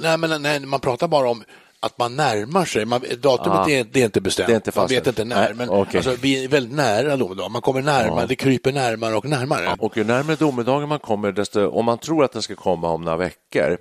Nej, 0.00 0.18
men 0.18 0.42
nej, 0.42 0.60
man 0.60 0.80
pratar 0.80 1.08
bara 1.08 1.30
om 1.30 1.44
att 1.80 1.98
man 1.98 2.16
närmar 2.16 2.64
sig. 2.64 2.84
Man, 2.84 3.00
datumet 3.20 3.58
Ah. 3.58 3.70
är, 3.70 3.84
det 3.92 4.00
är 4.00 4.04
inte 4.04 4.20
bestämt. 4.20 4.46
Det 4.46 4.52
är 4.52 4.56
inte 4.56 4.72
man 4.76 4.86
vet 4.86 5.06
inte 5.06 5.24
när. 5.24 5.54
Men 5.54 5.70
okej. 5.70 5.98
alltså, 5.98 6.14
vi 6.22 6.44
är 6.44 6.48
väldigt 6.48 6.76
nära 6.76 7.16
domedagen. 7.16 7.52
Man 7.52 7.62
kommer 7.62 7.82
närmare, 7.82 8.26
det 8.26 8.36
kryper 8.36 8.72
närmare 8.72 9.14
och 9.16 9.24
närmare. 9.24 9.76
Och 9.78 9.96
ju 9.96 10.04
närmare 10.04 10.36
domedagen 10.36 10.88
man 10.88 10.98
kommer, 10.98 11.32
desto, 11.32 11.68
om 11.68 11.84
man 11.84 11.98
tror 11.98 12.24
att 12.24 12.32
den 12.32 12.42
ska 12.42 12.54
komma 12.54 12.88
om 12.90 13.02
några 13.04 13.16
veckor, 13.16 13.70
eh, 13.70 13.76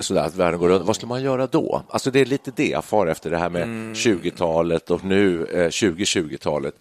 sådär 0.00 0.22
att 0.22 0.34
världen 0.36 0.60
går 0.60 0.68
runt, 0.68 0.86
vad 0.86 0.96
ska 0.96 1.06
man 1.06 1.22
göra 1.22 1.46
då? 1.46 1.82
Alltså 1.90 2.10
det 2.10 2.20
är 2.20 2.24
lite 2.24 2.50
det 2.56 2.68
jag 2.68 2.84
far 2.84 3.06
efter 3.06 3.30
det 3.30 3.38
här 3.38 3.48
med 3.48 3.66
20-talet 3.96 4.90
och 4.90 5.04
nu 5.04 5.46
eh, 5.46 5.68
2020-talet. 5.68 6.74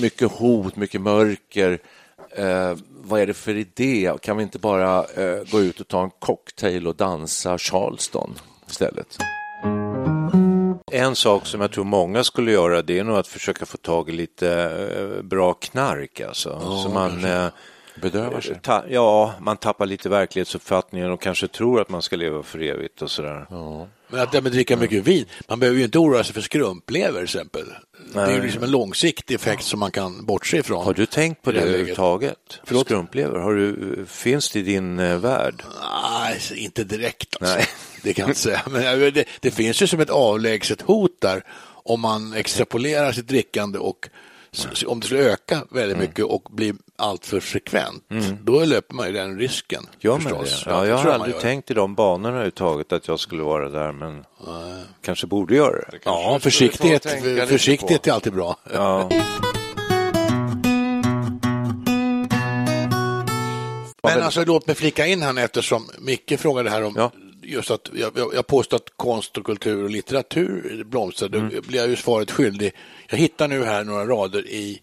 Mycket 0.00 0.32
hot, 0.32 0.76
mycket 0.76 1.00
mörker. 1.00 1.78
Eh, 2.30 2.76
vad 2.90 3.20
är 3.20 3.26
det 3.26 3.34
för 3.34 3.54
idé? 3.54 4.12
Kan 4.22 4.36
vi 4.36 4.42
inte 4.42 4.58
bara 4.58 5.04
eh, 5.04 5.42
gå 5.50 5.60
ut 5.60 5.80
och 5.80 5.88
ta 5.88 6.02
en 6.02 6.10
cocktail 6.18 6.86
och 6.86 6.96
dansa 6.96 7.58
Charleston 7.58 8.34
istället? 8.68 9.18
En 10.92 11.16
sak 11.16 11.46
som 11.46 11.60
jag 11.60 11.72
tror 11.72 11.84
många 11.84 12.24
skulle 12.24 12.52
göra 12.52 12.82
det 12.82 12.98
är 12.98 13.04
nog 13.04 13.16
att 13.16 13.26
försöka 13.26 13.66
få 13.66 13.76
tag 13.76 14.08
i 14.08 14.12
lite 14.12 14.50
eh, 14.98 15.22
bra 15.22 15.52
knark. 15.52 16.20
Alltså. 16.20 16.60
så 16.82 16.88
man, 16.88 17.24
Bedövar 18.02 18.40
sig. 18.40 18.60
ta, 18.62 18.84
ja, 18.88 19.34
man 19.40 19.56
tappar 19.56 19.86
lite 19.86 20.08
verklighetsuppfattningen 20.08 21.10
och 21.10 21.22
kanske 21.22 21.48
tror 21.48 21.80
att 21.80 21.88
man 21.88 22.02
ska 22.02 22.16
leva 22.16 22.42
för 22.42 22.62
evigt 22.62 23.02
och 23.02 23.10
sådär. 23.10 23.46
Men 24.08 24.20
att 24.20 24.32
dricka 24.32 24.76
mycket 24.76 25.04
vin, 25.04 25.24
man 25.48 25.60
behöver 25.60 25.78
ju 25.78 25.84
inte 25.84 25.98
oroa 25.98 26.24
sig 26.24 26.34
för 26.34 26.40
skrumplever 26.40 27.18
till 27.18 27.24
exempel. 27.24 27.64
Det 28.12 28.20
är 28.20 28.32
ju 28.32 28.42
liksom 28.42 28.62
en 28.62 28.70
långsiktig 28.70 29.34
effekt 29.34 29.64
som 29.64 29.80
man 29.80 29.90
kan 29.90 30.26
bortse 30.26 30.56
ifrån. 30.56 30.84
Har 30.84 30.94
du 30.94 31.06
tänkt 31.06 31.42
på 31.42 31.52
det 31.52 31.60
överhuvudtaget? 31.60 32.60
Förlåt? 32.64 32.86
Skrumplever, 32.86 33.38
har 33.38 33.54
du, 33.54 34.06
finns 34.08 34.50
det 34.50 34.58
i 34.58 34.62
din 34.62 34.98
eh, 34.98 35.18
värld? 35.18 35.62
Nej, 35.92 36.40
inte 36.56 36.84
direkt 36.84 37.36
alltså. 37.40 37.56
Nej. 37.56 37.66
Det 38.02 38.14
kan 38.14 38.22
jag 38.22 38.30
inte 38.30 38.40
säga. 38.40 38.62
Men 38.66 39.02
eh, 39.02 39.12
det, 39.12 39.24
det 39.40 39.50
finns 39.50 39.82
ju 39.82 39.86
som 39.86 40.00
ett 40.00 40.10
avlägset 40.10 40.82
hot 40.82 41.20
där 41.20 41.44
om 41.88 42.00
man 42.00 42.32
extrapolerar 42.32 43.12
sitt 43.12 43.28
drickande 43.28 43.78
och 43.78 44.08
om 44.86 45.00
det 45.00 45.06
skulle 45.06 45.20
öka 45.32 45.64
väldigt 45.70 45.96
Mm. 45.96 46.08
mycket 46.08 46.24
och 46.24 46.42
bli 46.50 46.74
alltför 46.96 47.40
frekvent, 47.40 48.04
då 48.42 48.64
löper 48.64 48.94
man 48.94 49.06
ju 49.06 49.12
den 49.12 49.38
risken. 49.38 49.86
Gör 50.00 50.12
man 50.12 50.20
förstås. 50.22 50.64
det? 50.64 50.70
Ja, 50.70 50.86
jag 50.86 50.96
har 50.98 51.10
aldrig 51.10 51.34
gör. 51.34 51.40
tänkt 51.40 51.70
i 51.70 51.74
de 51.74 51.94
banorna 51.94 52.28
överhuvudtaget 52.28 52.92
att 52.92 53.08
jag 53.08 53.20
skulle 53.20 53.42
vara 53.42 53.68
där, 53.68 53.92
men 53.92 54.24
kanske 55.02 55.26
borde 55.26 55.54
göra 55.56 55.90
det. 55.90 55.98
Ja, 56.04 56.38
försiktighet, 56.42 57.06
försiktighet 57.48 58.06
är 58.06 58.12
alltid 58.12 58.32
bra. 58.32 58.56
Ja. 58.74 59.08
Men 64.02 64.22
alltså, 64.22 64.44
låt 64.44 64.66
mig 64.66 64.76
flika 64.76 65.06
in 65.06 65.22
här 65.22 65.38
eftersom 65.44 65.88
Micke 65.98 66.32
frågade 66.40 66.70
här 66.70 66.84
om 66.84 66.94
Ja. 66.96 67.10
Just 67.48 67.70
att 67.70 67.90
jag, 67.94 68.12
jag 68.34 68.46
påstår 68.46 68.76
att 68.76 68.90
konst 68.96 69.38
och 69.38 69.46
kultur 69.46 69.84
och 69.84 69.90
litteratur 69.90 70.84
blomstrar. 70.84 71.28
Då 71.28 71.38
Mm. 71.38 71.62
blir 71.66 71.80
jag 71.80 71.88
ju 71.88 71.96
svaret 71.96 72.30
skyldig. 72.30 72.72
Jag 73.10 73.18
hittar 73.18 73.48
nu 73.48 73.64
här 73.64 73.84
några 73.84 74.06
rader 74.06 74.46
i, 74.46 74.80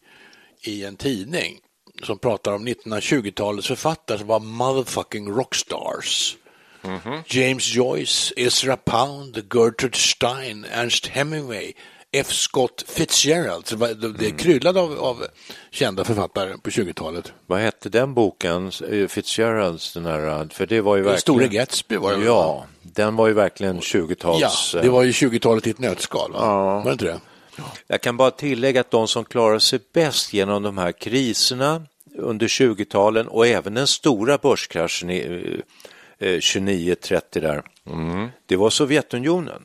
i 0.62 0.84
en 0.86 0.96
tidning 0.96 1.60
som 2.04 2.18
pratar 2.20 2.52
om 2.54 2.68
1920-talets 2.68 3.68
författare 3.68 4.18
som 4.18 4.28
var 4.28 4.40
motherfucking 4.40 5.30
rockstars. 5.32 6.38
Mhm. 6.82 7.22
James 7.28 7.76
Joyce, 7.76 8.34
Ezra 8.38 8.78
Pound, 8.78 9.36
Gertrude 9.54 9.98
Stein, 9.98 10.66
Ernst 10.72 11.06
Hemingway, 11.08 11.74
F. 12.20 12.32
Scott 12.32 12.84
Fitzgerald. 12.88 13.68
Så 13.68 13.76
det, 13.76 13.86
Mm. 14.26 14.38
kryllade 14.38 14.80
av, 14.80 15.00
av 15.00 15.26
kända 15.72 16.04
författare 16.04 16.58
på 16.64 16.70
20-talet. 16.70 17.34
Vad 17.48 17.60
hette 17.60 17.90
den 17.90 18.14
boken, 18.14 18.72
Eh, 18.92 19.08
Fitzgeralds, 19.08 19.94
den 19.94 20.06
här, 20.06 20.48
för 20.54 20.66
det 20.66 20.82
var 20.82 20.96
ju 20.96 21.02
verkligen... 21.02 21.22
Store 21.22 21.48
Gatsby 21.48 21.98
var 21.98 22.14
det? 22.18 22.26
Ja, 22.26 22.66
den 22.82 23.16
var 23.16 23.28
ju 23.28 23.34
verkligen 23.34 23.76
Ja, 23.76 23.82
20-tals... 23.82 24.76
det 24.82 24.90
var 24.90 25.04
ju 25.04 25.12
20-talet 25.12 25.68
i 25.68 25.70
ett 25.70 25.80
nötskal. 25.80 26.32
Va? 26.32 26.40
Var 26.76 26.84
det 26.86 26.92
inte 26.92 27.06
det? 27.06 27.20
Jag 27.88 28.02
kan 28.02 28.18
bara 28.18 28.32
tillägga 28.32 28.82
att 28.82 28.92
de 28.92 29.08
som 29.08 29.26
klarar 29.26 29.60
sig 29.60 29.80
bäst 29.94 30.34
genom 30.34 30.64
de 30.64 30.78
här 30.78 30.92
kriserna 30.92 31.82
under 32.18 32.48
20-talen 32.48 33.28
och 33.28 33.48
även 33.48 33.74
den 33.74 33.88
stora 33.88 34.38
börskraschen 34.38 35.10
i 35.10 35.20
eh, 36.20 36.30
eh, 36.30 36.38
29-30 36.38 37.22
där, 37.32 37.64
det 38.46 38.56
var 38.56 38.70
Sovjetunionen. 38.70 39.62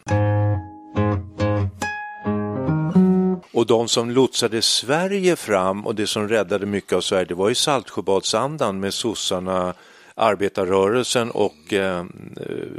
Och 3.61 3.67
de 3.67 3.89
som 3.89 4.11
lotsade 4.11 4.63
Sverige 4.63 5.37
fram 5.37 5.87
och 5.87 5.95
det 5.95 6.07
som 6.07 6.29
räddade 6.29 6.67
mycket 6.67 6.93
av 6.93 7.01
Sverige, 7.01 7.25
det 7.25 7.35
var 7.35 7.49
ju 7.49 7.55
Saltsjöbadsandan 7.55 8.81
med 8.81 8.95
sossarna, 8.95 9.75
arbetarrörelsen 10.15 11.31
och 11.31 11.73
eh, 11.73 12.05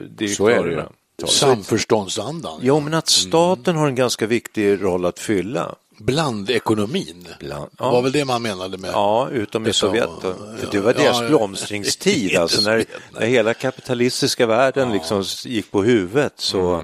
direktörerna. 0.09 0.89
Samförståndsandan. 1.25 2.59
Jo, 2.63 2.79
men 2.79 2.93
att 2.93 3.09
staten 3.09 3.75
har 3.75 3.87
en 3.87 3.95
ganska 3.95 4.27
viktig 4.27 4.83
roll 4.83 5.05
att 5.05 5.19
fylla. 5.19 5.75
Blandekonomin. 5.97 7.27
Bland- 7.39 7.69
Det 7.77 7.83
var 7.83 8.01
väl 8.01 8.11
det 8.11 8.25
man 8.25 8.41
menade 8.41 8.77
med... 8.77 8.91
Ja, 8.93 9.29
utom 9.31 9.67
i 9.67 9.73
Sovjet. 9.73 10.09
ja, 10.23 10.33
det 10.71 10.79
var 10.79 10.93
deras 10.93 11.21
ja, 11.21 11.27
blomstringstid, 11.27 12.37
alltså 12.37 12.61
när, 12.61 12.85
när 13.19 13.25
hela 13.25 13.53
kapitalistiska 13.53 14.45
världen 14.45 14.91
liksom 14.91 15.23
gick 15.45 15.71
på 15.71 15.83
huvudet 15.83 16.33
så 16.37 16.83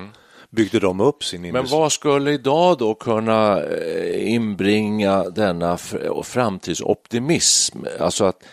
byggde 0.49 0.79
de 0.79 1.01
upp 1.01 1.23
sin 1.23 1.41
Men 1.41 1.55
industri. 1.55 1.77
vad 1.77 1.91
skulle 1.91 2.31
idag 2.31 2.77
då 2.77 2.93
kunna 2.93 3.61
eh, 3.63 4.33
inbringa 4.33 5.23
denna 5.23 5.75
fr- 5.75 6.23
framtidsoptimism? 6.23 7.77
Alltså 7.99 8.25
att, 8.25 8.43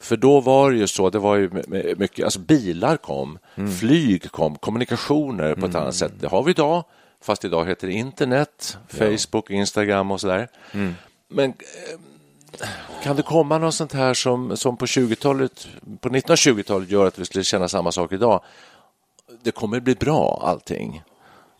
för 0.00 0.16
då 0.16 0.40
var 0.40 0.70
det 0.70 0.76
ju 0.76 0.86
så, 0.86 1.10
det 1.10 1.18
var 1.18 1.36
ju 1.36 1.50
my- 1.50 1.62
my- 1.66 1.94
mycket, 1.96 2.24
alltså 2.24 2.40
bilar 2.40 2.96
kom, 2.96 3.38
flyg 3.80 4.30
kom, 4.30 4.56
kommunikationer 4.56 5.54
på 5.54 5.66
ett 5.66 5.74
annat 5.74 5.94
sätt. 5.94 6.12
Det 6.20 6.26
har 6.28 6.42
vi 6.42 6.50
idag, 6.50 6.84
fast 7.22 7.44
idag 7.44 7.68
heter 7.68 7.86
det 7.86 7.92
internet, 7.92 8.78
Facebook, 8.88 9.50
Instagram 9.50 10.10
och 10.10 10.20
sådär. 10.20 10.48
Men 11.28 11.50
eh, 11.50 12.68
kan 13.02 13.16
det 13.16 13.22
komma 13.22 13.58
något 13.58 13.74
sånt 13.74 13.92
här 13.92 14.14
som, 14.14 14.56
som 14.56 14.76
på 14.76 14.86
20-talet, 14.86 15.68
på 16.00 16.08
1920-talet 16.08 16.90
gör 16.90 17.06
att 17.06 17.18
vi 17.18 17.24
skulle 17.24 17.44
känna 17.44 17.68
samma 17.68 17.92
sak 17.92 18.12
idag? 18.12 18.40
Det 19.42 19.50
kommer 19.50 19.80
bli 19.80 19.94
bra 19.94 20.42
allting. 20.46 21.02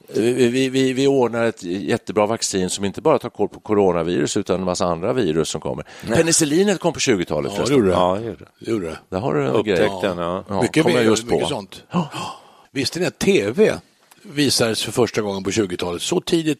Vi, 0.08 0.68
vi, 0.68 0.92
vi, 0.92 1.06
ordnar 1.06 1.44
ett 1.44 1.62
jättebra 1.62 2.26
vaccin 2.26 2.70
som 2.70 2.84
inte 2.84 3.00
bara 3.00 3.18
tar 3.18 3.30
koll 3.30 3.48
på 3.48 3.60
coronavirus 3.60 4.36
utan 4.36 4.58
en 4.60 4.64
massa 4.64 4.86
andra 4.86 5.12
virus 5.12 5.48
som 5.48 5.60
kommer. 5.60 5.84
Penicillinet 6.14 6.80
kom 6.80 6.92
på 6.92 6.98
20-talet. 6.98 7.52
Ja, 7.56 7.64
det 7.64 7.72
gjorde 7.72 7.86
det. 7.86 7.92
Ja, 7.92 8.14
det 8.20 8.26
gjorde 8.26 8.38
det. 8.44 8.50
Det 8.64 8.70
gjorde 8.70 8.86
det. 8.86 8.98
Där 9.08 9.18
har 9.18 9.34
du 9.34 9.46
Upptäckt 9.46 10.00
den, 10.02 10.18
ja. 10.18 10.44
Ja, 10.48 10.62
mycket 10.62 10.82
kommer 10.82 10.96
jag 10.96 11.04
just 11.04 11.24
mycket 11.24 11.40
på. 11.40 11.48
sånt. 11.48 11.82
Visste 12.70 13.00
ni 13.00 13.06
att 13.06 13.18
tv 13.18 13.80
visades 14.22 14.82
för 14.84 14.92
första 14.92 15.20
gången 15.22 15.44
på 15.44 15.50
20-talet? 15.50 16.02
Så 16.02 16.20
tidigt 16.20 16.58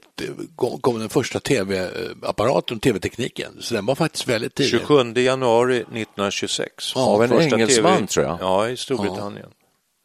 kom- 0.81 0.99
den 0.99 1.09
första 1.09 1.41
tv-apparaten, 1.41 2.81
tv-tekniken. 2.81 3.53
Så 3.61 3.75
den 3.75 3.87
var 3.87 3.95
faktiskt 3.95 4.29
väldigt 4.29 4.55
tidig. 4.55 4.71
27 4.71 5.13
januari 5.15 5.77
1926. 5.77 6.93
Ja, 6.95 7.01
Av 7.07 7.23
en 7.23 7.29
Första 7.29 7.45
engelsman, 7.45 7.95
TV 7.97 8.07
tror 8.07 8.27
jag. 8.27 8.39
Ja, 8.41 8.69
i 8.69 8.77
Storbritannien. 8.77 9.47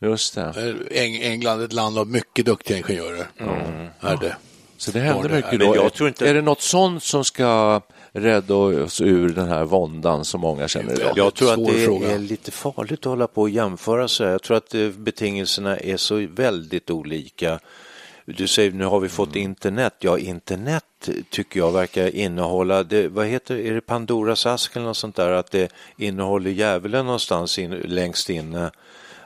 Just 0.02 0.36
det. 0.36 0.42
Eh, 0.42 1.02
Eng- 1.04 1.22
England 1.24 1.62
är 1.62 1.66
ett 1.66 1.74
land 1.74 1.98
av 1.98 2.08
mycket 2.08 2.46
duktiga 2.46 2.78
ingenjörer. 2.78 3.28
Är 4.00 4.18
det. 4.18 4.36
Så 4.78 4.92
det 4.92 5.00
det- 5.00 5.30
mycket 5.36 5.52
men 5.52 5.60
då. 5.60 5.76
jag 5.76 5.94
tror 5.94 6.10
inte- 6.10 6.30
Är 6.30 6.34
det 6.34 6.42
något 6.42 6.62
sånt 6.62 7.04
som 7.04 7.24
ska 7.24 7.82
rädda 8.12 8.56
oss 8.56 9.02
ur 9.02 9.30
den 9.30 9.48
här 9.48 9.64
våndan 9.64 10.26
som 10.26 10.42
många 10.42 10.68
känner 10.68 10.94
idag? 10.94 11.14
Jag 11.16 11.34
tror 11.34 11.54
att 11.54 11.66
det 11.66 11.86
fråga. 11.86 12.12
är 12.12 12.20
lite 12.20 12.52
farligt 12.52 13.00
att 13.00 13.06
hålla 13.06 13.28
på 13.28 13.42
och 13.42 13.50
jämföra 13.50 14.08
sig. 14.08 14.28
Jag 14.28 14.42
tror 14.44 14.58
att 14.58 14.76
eh, 14.76 14.90
betingelserna 14.90 15.78
är 15.78 15.98
så 15.98 16.28
väldigt 16.32 16.90
olika. 16.90 17.60
Du 18.26 18.48
säger 18.48 18.72
nu 18.72 18.86
har 18.86 19.00
vi 19.00 19.10
fått 19.10 19.36
internet. 19.36 19.94
Ja, 20.00 20.18
internet 20.18 21.10
tycker 21.30 21.60
jag 21.60 21.72
verkar 21.72 22.16
innehålla, 22.16 22.84
det, 22.84 23.08
vad 23.08 23.26
heter 23.26 23.56
är 23.56 23.74
det 23.74 23.82
Pandoras 23.82 24.46
ask 24.46 24.76
eller 24.76 24.86
något 24.86 24.98
sånt 24.98 25.16
där, 25.16 25.32
att 25.32 25.52
det 25.52 25.72
innehåller 25.98 26.52
djävulen 26.52 27.06
någonstans 27.06 27.60
in, 27.60 27.72
längst 27.72 28.30
inne. 28.30 28.72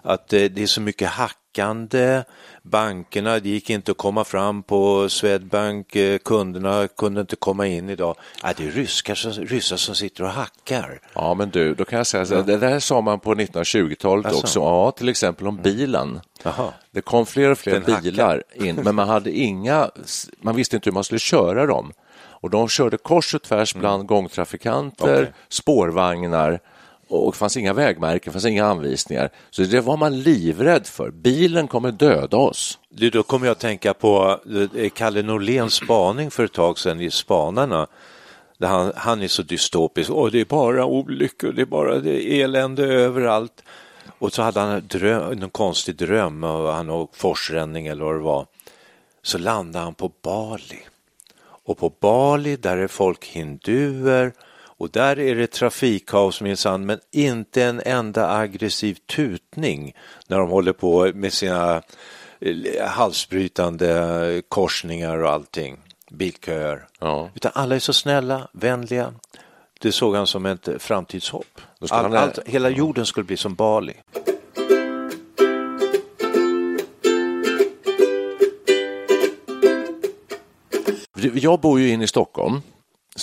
Att 0.05 0.27
det, 0.27 0.50
det 0.50 0.63
är 0.63 0.67
så 0.67 0.81
mycket 0.81 1.10
hackande, 1.10 2.24
bankerna, 2.63 3.39
det 3.39 3.50
gick 3.50 3.69
inte 3.69 3.91
att 3.91 3.98
komma 3.98 4.24
fram 4.24 4.63
på 4.63 5.10
Swedbank, 5.10 5.95
eh, 5.95 6.17
kunderna 6.17 6.88
kunde 6.88 7.22
inte 7.22 7.36
komma 7.36 7.67
in 7.67 7.89
idag. 7.89 8.15
Ja, 8.43 8.53
det 8.57 8.67
är 8.67 8.72
ryskar 8.72 9.15
som, 9.15 9.31
ryssar 9.31 9.77
som 9.77 9.95
sitter 9.95 10.24
och 10.24 10.29
hackar. 10.29 11.00
Ja, 11.13 11.33
men 11.33 11.50
du, 11.50 11.74
då 11.75 11.86
kan 11.86 11.98
jag 11.98 12.07
säga 12.07 12.25
så 12.25 12.36
här, 12.36 12.43
det 12.43 12.57
där 12.57 12.79
sa 12.79 13.01
man 13.01 13.19
på 13.19 13.36
1920-talet 13.36 14.25
Alltså. 14.25 14.41
också. 14.41 14.60
Ja, 14.60 14.91
till 14.91 15.10
exempel 15.10 15.48
om 15.48 15.57
bilen. 15.62 16.19
Jaha. 16.43 16.74
Det 16.91 17.01
kom 17.01 17.25
fler 17.25 17.50
och 17.51 17.57
fler 17.57 17.74
Den 17.74 17.81
hackar. 17.83 18.01
bilar 18.01 18.43
in, 18.53 18.75
men 18.75 18.95
man 18.95 19.07
hade 19.10 19.31
inga, 19.31 19.89
man 20.41 20.55
visste 20.55 20.75
inte 20.75 20.89
hur 20.89 20.93
man 20.93 21.03
skulle 21.03 21.19
köra 21.19 21.65
dem. 21.65 21.91
Och 22.15 22.50
de 22.50 22.67
körde 22.69 22.98
kors 22.98 23.36
och 23.36 23.41
tvärs 23.41 23.75
bland 23.75 24.05
gångtrafikanter, 24.07 25.22
Okej. 25.22 25.33
spårvagnar 25.50 26.60
och 27.13 27.36
fanns 27.36 27.58
inga 27.58 27.74
vägmärken, 27.74 28.34
fanns 28.34 28.46
inga 28.46 28.65
anvisningar. 28.65 29.29
Så 29.50 29.63
det 29.63 29.82
var 29.82 29.98
man 29.98 30.20
livrädd 30.20 30.88
för. 30.88 31.12
Bilen 31.12 31.67
kommer 31.67 31.91
döda 31.91 32.38
oss. 32.38 32.79
Du, 32.89 33.10
då 33.10 33.24
kommer 33.24 33.46
jag 33.46 33.51
att 33.51 33.60
tänka 33.60 33.93
på 33.93 34.39
eh, 34.75 34.89
Kalle 34.89 35.22
Norléns 35.22 35.74
spaning 35.74 36.32
för 36.32 36.43
ett 36.43 36.53
tag 36.53 36.79
sedan 36.79 37.01
i 37.01 37.12
Spanarna. 37.12 37.88
Där 38.58 38.67
han, 38.67 38.93
han 38.96 39.22
är 39.22 39.27
så 39.27 39.41
dystopisk. 39.41 40.10
Och 40.10 40.32
det 40.32 40.39
är 40.39 40.46
bara 40.46 40.86
olyckor, 40.86 41.51
det 41.51 41.62
är 41.62 41.65
bara 41.65 42.00
det 42.00 42.25
är 42.25 42.43
elände 42.43 42.84
överallt. 42.86 43.63
Och 44.20 44.34
så 44.34 44.41
hade 44.41 44.60
han 44.60 44.70
en 44.70 44.88
dröm, 44.88 45.39
någon 45.39 45.50
konstig 45.50 45.96
dröm, 45.96 46.43
och 46.43 46.74
han 46.74 46.89
och 46.89 47.15
forsränning 47.15 47.88
eller 47.88 48.03
vad 48.05 48.15
det 48.15 48.24
var. 48.24 48.46
Så 49.22 49.38
landade 49.38 49.86
han 49.86 49.93
på 49.93 50.12
Bali. 50.22 50.79
Och 51.65 51.77
på 51.77 51.93
Bali, 52.00 52.55
där 52.55 52.77
är 52.77 52.88
folk 52.88 53.25
hinduer 53.25 54.34
och 54.83 54.89
där 54.89 55.19
är 55.19 55.35
det 55.35 55.47
trafikkaos 55.51 56.41
minsann, 56.41 56.85
men 56.85 56.99
inte 57.11 57.63
en 57.63 57.81
enda 57.85 58.37
aggressiv 58.37 58.97
tutning 59.15 59.93
när 60.27 60.37
de 60.37 60.49
håller 60.49 60.73
på 60.73 61.11
med 61.13 61.33
sina 61.33 61.81
eh, 62.39 62.85
halsbrytande 62.87 64.41
korsningar 64.49 65.17
och 65.17 65.29
allting, 65.29 65.77
bilköer. 66.11 66.87
Ja. 66.99 67.29
Utan 67.35 67.51
alla 67.55 67.75
är 67.75 67.79
så 67.79 67.93
snälla, 67.93 68.47
vänliga. 68.51 69.13
Det 69.79 69.91
såg 69.91 70.15
han 70.15 70.27
som 70.27 70.45
ett 70.45 70.69
framtidshopp. 70.79 71.61
All, 71.89 72.03
han- 72.03 72.15
allt, 72.15 72.39
hela 72.45 72.69
jorden 72.69 73.05
skulle 73.05 73.23
bli 73.23 73.37
som 73.37 73.55
Bali. 73.55 73.93
Jag 81.33 81.59
bor 81.59 81.79
ju 81.79 81.89
inne 81.89 82.03
i 82.03 82.07
Stockholm, 82.07 82.61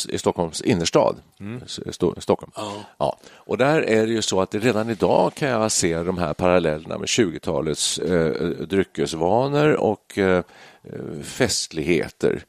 i 0.09 0.19
Stockholms 0.19 0.61
innerstad. 0.63 1.17
Sto- 1.67 2.21
Stockholm. 2.21 2.53
Ja. 2.99 3.17
Och 3.33 3.59
där 3.59 3.83
är 3.83 4.07
det 4.07 4.13
ju 4.13 4.23
så 4.23 4.41
att 4.41 4.55
redan 4.55 4.91
idag 4.91 5.35
kan 5.35 5.49
jag 5.49 5.73
se 5.73 6.03
de 6.03 6.19
här 6.19 6.35
parallellerna 6.35 6.99
med 6.99 7.07
20-talets 7.07 7.99
eh, 7.99 8.47
dryckesvanor 8.49 9.73
och 9.77 10.19
eh, 10.19 10.43
eh, 10.83 11.23
festligheter. 11.23 12.45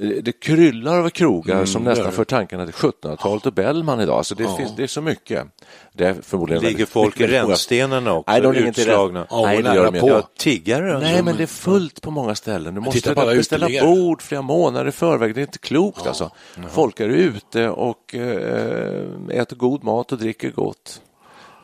Eh, 0.00 0.08
Det 0.08 0.32
kryllar 0.32 0.98
av 0.98 1.10
krogar 1.10 1.64
som 1.64 1.84
nästan 1.84 2.12
för 2.12 2.24
tankarna 2.24 2.66
till 2.66 2.74
1700-talet 2.74 3.46
och 3.46 3.52
Bellman 3.52 4.00
idag. 4.00 4.26
Så 4.26 4.34
det, 4.34 4.56
finns, 4.56 4.76
det 4.76 4.82
är 4.82 4.86
så 4.86 5.00
mycket. 5.02 5.46
Det 5.92 6.04
är 6.06 6.14
förmodligen 6.22 6.62
Ligger 6.62 6.86
folk 6.86 7.20
i 7.20 7.26
rännstenarna 7.26 8.12
också, 8.14 8.32
Nej, 8.32 8.40
de 8.40 8.52
ligger 8.52 8.66
inte 8.66 8.80
utslagna? 8.80 9.26
Ja, 9.30 9.42
Nej, 9.42 9.56
och 9.56 9.62
det 9.62 9.74
gör 9.74 9.92
de 9.92 10.00
på. 10.00 10.08
Ja, 10.08 10.28
tiggare. 10.38 10.98
Nej, 11.00 11.22
men 11.22 11.36
det 11.36 11.42
är 11.42 11.46
fullt 11.46 12.02
på 12.02 12.10
många 12.10 12.34
ställen. 12.34 12.74
Du 12.74 12.80
måste 12.80 13.14
på 13.14 13.26
beställa 13.26 13.64
uteliggare. 13.64 13.86
bord 13.86 14.22
flera 14.22 14.42
månader 14.42 14.88
i 14.88 14.92
förväg. 14.92 15.34
Det 15.34 15.40
är 15.40 15.42
inte 15.42 15.58
klokt 15.58 16.06
alltså. 16.06 16.30
Folk 16.70 17.00
är 17.00 17.08
ute 17.08 17.68
och 17.68 18.14
eh, 18.14 19.04
äter 19.30 19.56
god 19.56 19.84
mat 19.84 20.12
och 20.12 20.18
dricker 20.18 20.50
gott. 20.50 21.00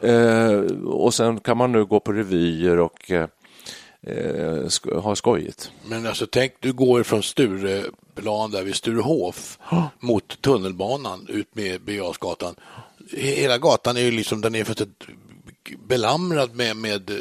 Eh, 0.01 0.61
och 0.87 1.15
sen 1.15 1.41
kan 1.41 1.57
man 1.57 1.73
nu 1.73 1.85
gå 1.85 2.01
på 2.01 2.13
revyer 2.13 2.79
och 2.79 3.11
eh, 3.11 3.27
eh, 4.07 4.15
sk- 4.65 5.01
ha 5.01 5.17
skojigt. 5.17 5.71
Men 5.89 6.07
alltså 6.07 6.27
tänk, 6.31 6.53
du 6.61 6.73
går 6.73 7.03
från 7.03 7.23
Stureplan 7.23 8.51
där 8.51 8.63
vid 8.63 8.75
Sturehof 8.75 9.59
mot 10.01 10.43
tunnelbanan 10.43 11.27
ut 11.29 11.55
med 11.55 11.81
Birger 11.81 12.15
Hela 13.17 13.59
gatan 13.59 13.97
är 13.97 14.01
ju 14.01 14.11
liksom, 14.11 14.41
den 14.41 14.55
är 14.55 14.65
för 14.65 14.73
att 14.73 14.89
belamrad 15.89 16.55
med, 16.55 16.77
med 16.77 17.11
eh, 17.11 17.17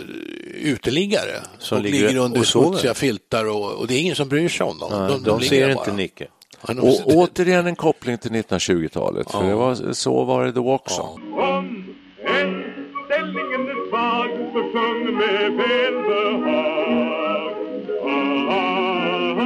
uteliggare 0.61 1.41
Som 1.59 1.81
ligger 1.81 2.07
ligger 2.07 2.21
under 2.21 2.39
och 2.39 2.47
smutsiga 2.47 2.93
filtar 2.93 3.45
och, 3.45 3.71
och 3.71 3.87
det 3.87 3.93
är 3.95 3.99
ingen 3.99 4.15
som 4.15 4.29
bryr 4.29 4.49
sig 4.49 4.65
om 4.65 4.77
dem. 4.79 4.89
Nej, 4.91 5.19
de, 5.23 5.39
ligger 5.39 5.49
ser 5.49 5.61
där 5.61 5.71
inte 5.71 5.83
bara. 5.89 5.95
Nicke. 5.95 6.27
Ja, 6.67 6.73
de- 6.73 6.79
Och 6.81 7.01
återigen 7.05 7.67
en 7.67 7.75
koppling 7.75 8.17
till 8.17 8.31
1920-talet. 8.31 9.31
För 9.31 9.43
det 9.43 9.55
var, 9.55 9.93
så 9.93 10.23
var 10.23 10.45
det 10.45 10.51
då 10.51 10.71
också. 10.73 11.01
Om 11.01 11.64
sjung 14.75 15.17
med 15.17 15.51
välbehag. 15.53 16.45
Ah, 18.03 18.49
ah, 18.49 19.41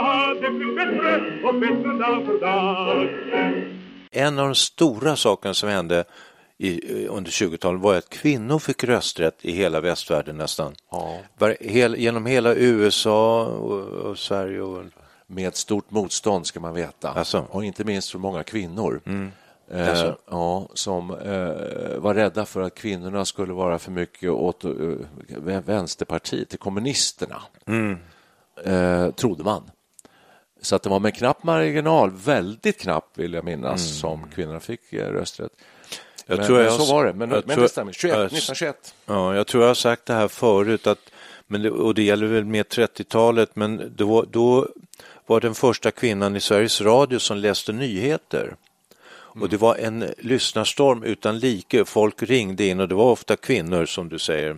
ah, 0.00 0.34
det 0.34 0.50
blir 0.50 0.74
bättre 0.76 1.42
och 1.48 1.54
bättre 1.54 1.98
dag 1.98 2.26
för 2.26 2.40
dag. 2.40 3.08
En 4.10 4.38
av 4.38 4.46
de 4.48 4.54
stora 4.54 5.16
sakerna 5.16 5.54
som 5.54 5.68
hände 5.68 6.04
i, 6.58 7.06
under 7.06 7.30
20-talet 7.30 7.80
var 7.80 7.94
att 7.94 8.08
kvinnor 8.08 8.58
fick 8.58 8.84
rösträtt 8.84 9.38
i 9.40 9.52
hela 9.52 9.80
västvärlden 9.80 10.36
nästan. 10.36 10.74
Var, 11.38 11.56
hel, 11.60 11.96
genom 11.96 12.26
hela 12.26 12.54
USA 12.54 13.44
och, 13.44 13.80
och 13.80 14.18
Sverige. 14.18 14.60
Och, 14.60 14.84
Med 15.26 15.56
stort 15.56 15.90
motstånd 15.90 16.46
ska 16.46 16.60
man 16.60 16.74
veta. 16.74 17.10
Alltså. 17.10 17.46
Och 17.50 17.64
inte 17.64 17.84
minst 17.84 18.10
för 18.10 18.18
många 18.18 18.42
kvinnor. 18.42 19.00
Eh, 19.70 20.12
ja, 20.30 20.68
som 20.74 21.10
eh, 21.10 21.98
var 21.98 22.14
rädda 22.14 22.44
för 22.46 22.60
att 22.60 22.74
kvinnorna 22.74 23.24
skulle 23.24 23.52
vara 23.52 23.78
för 23.78 23.90
mycket 23.90 24.30
åt 24.30 24.64
eh, 24.64 24.70
Vänsterpartiet, 25.64 26.48
till 26.48 26.58
kommunisterna. 26.58 27.42
Eh, 28.64 29.10
trodde 29.10 29.44
man. 29.44 29.70
Så 30.60 30.76
att 30.76 30.82
det 30.82 30.88
var 30.90 31.00
med 31.00 31.14
knapp 31.14 31.42
marginal, 31.44 32.10
väldigt 32.10 32.80
knapp 32.80 33.10
vill 33.14 33.32
jag 33.32 33.44
minnas, 33.44 33.98
som 34.00 34.28
kvinnorna 34.34 34.60
fick 34.60 34.92
eh, 34.92 35.12
rösträtt. 35.12 35.52
Jag 36.26 36.36
men, 36.38 36.46
tror 36.46 36.56
men 36.56 36.64
jag- 36.66 36.80
så 36.80 36.94
var 36.94 37.04
det. 37.04 37.12
Men, 37.12 37.28
men 37.28 37.42
tror- 37.42 37.62
det 37.62 37.68
stämmer. 37.68 37.92
21, 37.92 38.16
jag- 38.16 38.24
1921. 38.26 38.94
ja, 39.06 39.34
jag 39.34 39.46
tror 39.46 39.62
jag 39.62 39.70
har 39.70 39.74
sagt 39.74 40.06
det 40.06 40.14
här 40.14 40.28
förut, 40.28 40.86
att, 40.86 40.98
men 41.46 41.62
det, 41.62 41.70
och 41.70 41.94
det 41.94 42.02
gäller 42.02 42.26
väl 42.26 42.44
med 42.44 42.66
30-talet, 42.66 43.56
men 43.56 43.92
då, 43.96 44.22
då 44.30 44.68
var 45.26 45.40
den 45.40 45.54
första 45.54 45.90
kvinnan 45.90 46.36
i 46.36 46.40
Sveriges 46.40 46.80
Radio 46.80 47.18
som 47.18 47.36
läste 47.36 47.72
nyheter. 47.72 48.56
Och 49.40 49.48
det 49.48 49.56
var 49.56 49.76
en 49.76 50.10
lyssnarstorm 50.18 51.02
utan 51.02 51.38
like. 51.38 51.84
Folk 51.84 52.22
ringde 52.22 52.66
in 52.66 52.80
och 52.80 52.88
det 52.88 52.94
var 52.94 53.10
ofta 53.10 53.36
kvinnor 53.36 53.86
som 53.86 54.08
du 54.08 54.18
säger. 54.18 54.56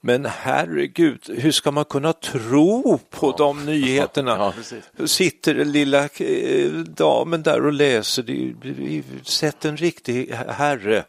Men 0.00 0.24
herregud, 0.26 1.22
hur 1.38 1.50
ska 1.52 1.70
man 1.70 1.84
kunna 1.84 2.12
tro 2.12 2.98
på 3.10 3.32
de 3.38 3.64
nyheterna? 3.66 4.52
Ja. 4.98 5.06
Sitter 5.06 5.54
den 5.54 5.72
lilla 5.72 6.04
eh, 6.04 6.70
damen 6.72 7.42
där 7.42 7.66
och 7.66 7.72
läser. 7.72 8.22
Det, 8.22 8.32
är- 8.32 8.54
det, 8.62 8.98
är- 8.98 9.02
Sätt 9.24 9.64
en 9.64 9.76
riktig 9.76 10.30
herre 10.48 11.04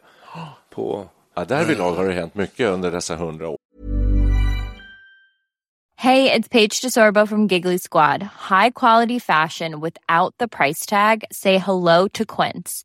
på... 0.74 1.08
Ja, 1.34 1.44
därvidlag 1.44 1.92
har 1.92 2.04
det 2.08 2.12
hänt 2.14 2.34
mycket 2.34 2.68
under 2.68 2.90
dessa 2.90 3.16
hundra 3.16 3.48
år. 3.48 3.56
Hey, 6.00 6.30
it's 6.30 6.48
Paige 6.48 6.80
DeSorbo 6.82 7.26
from 7.26 7.46
Giggly 7.48 7.78
Squad. 7.78 8.22
High 8.50 8.70
quality 8.70 9.18
fashion 9.20 9.80
without 9.80 10.34
the 10.38 10.48
price 10.48 10.86
tag. 10.86 11.24
Say 11.32 11.58
hello 11.58 12.08
to 12.08 12.24
Quince. 12.24 12.84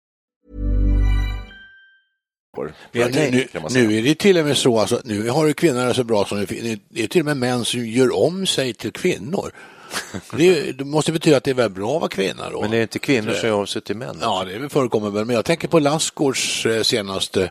Ja, 2.91 3.07
nu, 3.07 3.47
nu, 3.69 3.97
är 3.97 4.01
det 4.01 4.15
till 4.15 4.37
och 4.37 4.45
med 4.45 4.57
så, 4.57 4.79
alltså, 4.79 5.01
nu 5.03 5.29
har 5.29 5.45
du 5.45 5.53
kvinnor 5.53 5.85
det 5.85 5.93
så 5.93 6.03
bra 6.03 6.25
som 6.25 6.37
det, 6.37 6.79
det 6.89 7.03
är 7.03 7.07
till 7.07 7.21
och 7.21 7.25
med 7.25 7.37
män 7.37 7.65
som 7.65 7.87
gör 7.87 8.15
om 8.15 8.45
sig 8.45 8.73
till 8.73 8.91
kvinnor. 8.91 9.51
Det, 10.37 10.71
det 10.71 10.85
måste 10.85 11.11
betyda 11.11 11.37
att 11.37 11.43
det 11.43 11.51
är 11.51 11.55
väldigt 11.55 11.75
bra 11.75 11.95
att 11.95 12.01
vara 12.01 12.09
kvinna 12.09 12.49
då. 12.49 12.61
Men 12.61 12.71
det 12.71 12.77
är 12.77 12.81
inte 12.81 12.99
kvinnor 12.99 13.33
som 13.33 13.49
gör 13.49 13.55
om 13.55 13.67
sig 13.67 13.81
till 13.81 13.95
män? 13.95 14.17
Ja, 14.21 14.43
det 14.43 14.69
förekommer 14.69 15.09
väl, 15.09 15.25
men 15.25 15.35
jag 15.35 15.45
tänker 15.45 15.67
på 15.67 15.79
Lassgårds 15.79 16.65
eh, 16.65 16.83
senaste 16.83 17.49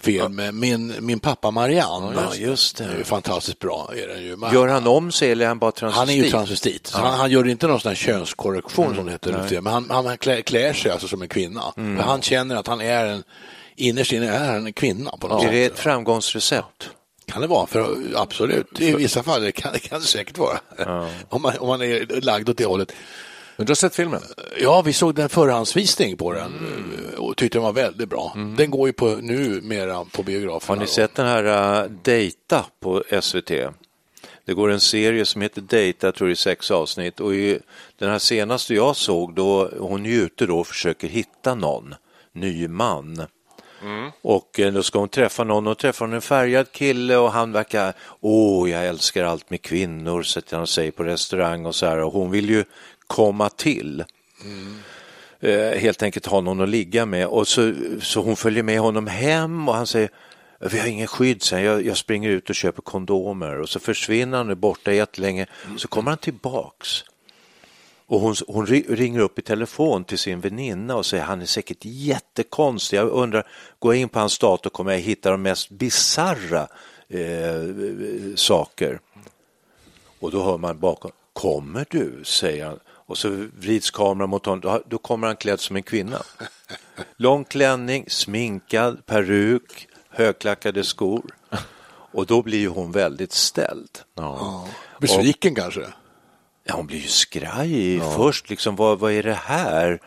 film, 0.00 0.38
ja. 0.38 0.52
min, 0.52 0.94
min 1.00 1.20
pappa 1.20 1.50
Marianne. 1.50 2.12
Ja, 2.16 2.34
just 2.34 2.76
det. 2.76 2.84
det 2.84 3.00
är 3.00 3.04
fantastiskt 3.04 3.58
bra. 3.58 3.90
Är 3.96 4.08
den 4.08 4.22
ju. 4.22 4.36
Men 4.36 4.54
gör 4.54 4.68
han 4.68 4.86
om 4.86 5.12
sig 5.12 5.30
eller 5.30 5.44
är 5.44 5.48
han 5.48 5.58
bara 5.58 5.72
transvestit? 5.72 6.08
Han 6.08 6.08
är 6.08 6.24
ju 6.24 6.30
transvestit. 6.30 6.90
Ja. 6.94 7.00
Han, 7.00 7.18
han, 7.18 7.30
gör 7.30 7.48
inte 7.48 7.66
någon 7.66 7.80
sån 7.80 7.88
här 7.88 7.96
könskorrektion 7.96 8.84
mm. 8.84 8.96
som 8.96 9.06
det 9.06 9.12
heter, 9.12 9.46
Nej. 9.50 9.60
men 9.60 9.72
han, 9.72 9.90
han 9.90 10.18
klär, 10.18 10.40
klär 10.40 10.72
sig 10.72 10.90
alltså 10.90 11.08
som 11.08 11.22
en 11.22 11.28
kvinna. 11.28 11.62
Mm. 11.76 11.98
Han 11.98 12.22
känner 12.22 12.56
att 12.56 12.66
han 12.66 12.80
är 12.80 13.06
en 13.06 13.22
innerst 13.80 14.12
inne 14.12 14.28
är 14.28 14.52
han 14.52 14.66
en 14.66 14.72
kvinna. 14.72 15.10
På 15.10 15.28
något 15.28 15.42
ja. 15.42 15.48
sätt. 15.48 15.48
Är 15.48 15.52
det 15.52 15.64
ett 15.64 15.78
framgångsrecept? 15.78 16.90
Kan 17.26 17.40
det 17.40 17.46
vara, 17.46 17.66
för 17.66 17.96
absolut. 18.14 18.80
I 18.80 18.94
vissa 18.94 19.22
fall 19.22 19.52
kan 19.52 19.72
det 19.72 19.78
kan 19.78 20.00
det 20.00 20.06
säkert 20.06 20.38
vara. 20.38 20.58
Ja. 20.76 21.08
om, 21.28 21.42
man, 21.42 21.58
om 21.58 21.68
man 21.68 21.82
är 21.82 22.20
lagd 22.20 22.48
åt 22.48 22.56
det 22.56 22.64
hållet. 22.64 22.92
Men 23.56 23.66
du 23.66 23.70
har 23.70 23.74
sett 23.74 23.94
filmen? 23.94 24.20
Ja, 24.60 24.82
vi 24.82 24.92
såg 24.92 25.18
en 25.18 25.28
förhandsvisning 25.28 26.16
på 26.16 26.32
den 26.32 26.46
mm. 26.46 27.18
och 27.18 27.36
tyckte 27.36 27.58
den 27.58 27.62
var 27.62 27.72
väldigt 27.72 28.08
bra. 28.08 28.32
Mm. 28.34 28.56
Den 28.56 28.70
går 28.70 28.88
ju 28.88 28.92
på, 28.92 29.06
nu 29.06 29.60
mera 29.62 30.04
på 30.04 30.22
biograferna. 30.22 30.76
Har 30.76 30.80
ni 30.80 30.86
sett 30.86 31.14
den 31.14 31.26
här 31.26 31.44
uh, 31.84 31.90
Data 31.90 32.66
på 32.80 33.02
SVT? 33.20 33.50
Det 34.44 34.54
går 34.54 34.70
en 34.70 34.80
serie 34.80 35.24
som 35.24 35.42
heter 35.42 35.60
Data, 35.60 36.06
jag 36.06 36.14
tror 36.14 36.28
det 36.28 36.32
är 36.32 36.34
sex 36.34 36.70
avsnitt 36.70 37.20
och 37.20 37.34
i 37.34 37.58
den 37.98 38.10
här 38.10 38.18
senaste 38.18 38.74
jag 38.74 38.96
såg 38.96 39.34
då, 39.34 39.70
hon 39.78 40.06
är 40.06 40.10
ute 40.10 40.46
då 40.46 40.58
och 40.58 40.66
försöker 40.66 41.08
hitta 41.08 41.54
någon 41.54 41.94
ny 42.32 42.68
man. 42.68 43.26
Mm. 43.82 44.10
Och 44.22 44.60
eh, 44.60 44.72
då 44.72 44.82
ska 44.82 44.98
hon 44.98 45.08
träffa 45.08 45.44
någon 45.44 45.66
och 45.66 45.78
träffar 45.78 46.06
hon 46.06 46.14
en 46.14 46.22
färgad 46.22 46.72
kille 46.72 47.16
och 47.16 47.32
han 47.32 47.52
verkar, 47.52 47.92
åh 48.20 48.70
jag 48.70 48.86
älskar 48.86 49.24
allt 49.24 49.50
med 49.50 49.62
kvinnor, 49.62 50.22
sätter 50.22 50.56
han 50.56 50.66
sig 50.66 50.90
på 50.90 51.04
restaurang 51.04 51.66
och 51.66 51.74
så 51.74 51.86
här 51.86 51.98
och 51.98 52.12
hon 52.12 52.30
vill 52.30 52.50
ju 52.50 52.64
komma 53.06 53.48
till. 53.48 54.04
Mm. 54.44 54.78
Eh, 55.40 55.78
helt 55.78 56.02
enkelt 56.02 56.26
ha 56.26 56.40
någon 56.40 56.60
att 56.60 56.68
ligga 56.68 57.06
med 57.06 57.26
och 57.26 57.48
så, 57.48 57.74
så 58.00 58.22
hon 58.22 58.36
följer 58.36 58.62
med 58.62 58.80
honom 58.80 59.06
hem 59.06 59.68
och 59.68 59.74
han 59.74 59.86
säger 59.86 60.10
vi 60.60 60.78
har 60.78 60.86
ingen 60.86 61.06
skydd, 61.06 61.42
sen 61.42 61.62
jag, 61.62 61.86
jag 61.86 61.96
springer 61.96 62.30
ut 62.30 62.50
och 62.50 62.54
köper 62.54 62.82
kondomer 62.82 63.60
och 63.60 63.68
så 63.68 63.80
försvinner 63.80 64.38
han, 64.38 64.60
borta 64.60 64.92
jättelänge, 64.92 65.46
så 65.76 65.88
kommer 65.88 66.10
han 66.10 66.18
tillbaks 66.18 67.04
och 68.10 68.20
hon, 68.20 68.34
hon 68.46 68.66
ringer 68.66 69.20
upp 69.20 69.38
i 69.38 69.42
telefon 69.42 70.04
till 70.04 70.18
sin 70.18 70.40
väninna 70.40 70.96
och 70.96 71.06
säger 71.06 71.24
han 71.24 71.40
är 71.40 71.46
säkert 71.46 71.78
jättekonstig. 71.80 72.96
Jag 72.96 73.08
undrar, 73.08 73.46
går 73.78 73.94
jag 73.94 74.00
in 74.00 74.08
på 74.08 74.18
hans 74.18 74.38
dator 74.38 74.70
kommer 74.70 74.92
jag 74.92 74.98
hitta 74.98 75.30
de 75.30 75.42
mest 75.42 75.70
bizarra 75.70 76.68
eh, 77.08 78.34
saker. 78.34 79.00
Och 80.18 80.30
då 80.30 80.42
hör 80.42 80.58
man 80.58 80.78
bakom, 80.78 81.10
kommer 81.32 81.86
du? 81.90 82.20
säger 82.24 82.66
han. 82.66 82.78
Och 82.86 83.18
så 83.18 83.46
vrids 83.58 83.90
kameran 83.90 84.30
mot 84.30 84.46
honom, 84.46 84.82
då 84.86 84.98
kommer 84.98 85.26
han 85.26 85.36
klädd 85.36 85.60
som 85.60 85.76
en 85.76 85.82
kvinna. 85.82 86.22
Lång 87.16 87.44
klänning, 87.44 88.04
sminkad, 88.08 89.06
peruk, 89.06 89.88
högklackade 90.08 90.84
skor. 90.84 91.34
Och 92.12 92.26
då 92.26 92.42
blir 92.42 92.68
hon 92.68 92.92
väldigt 92.92 93.32
ställd. 93.32 93.98
Ja. 94.14 94.68
Besviken 95.00 95.52
och, 95.52 95.58
kanske? 95.58 95.86
Ja, 96.70 96.76
hon 96.76 96.86
blir 96.86 96.98
ju 96.98 97.08
skraj 97.08 97.96
ja. 97.96 98.12
först, 98.16 98.50
liksom, 98.50 98.76
vad, 98.76 98.98
vad 98.98 99.12
är 99.12 99.22
det 99.22 99.34
här? 99.34 100.00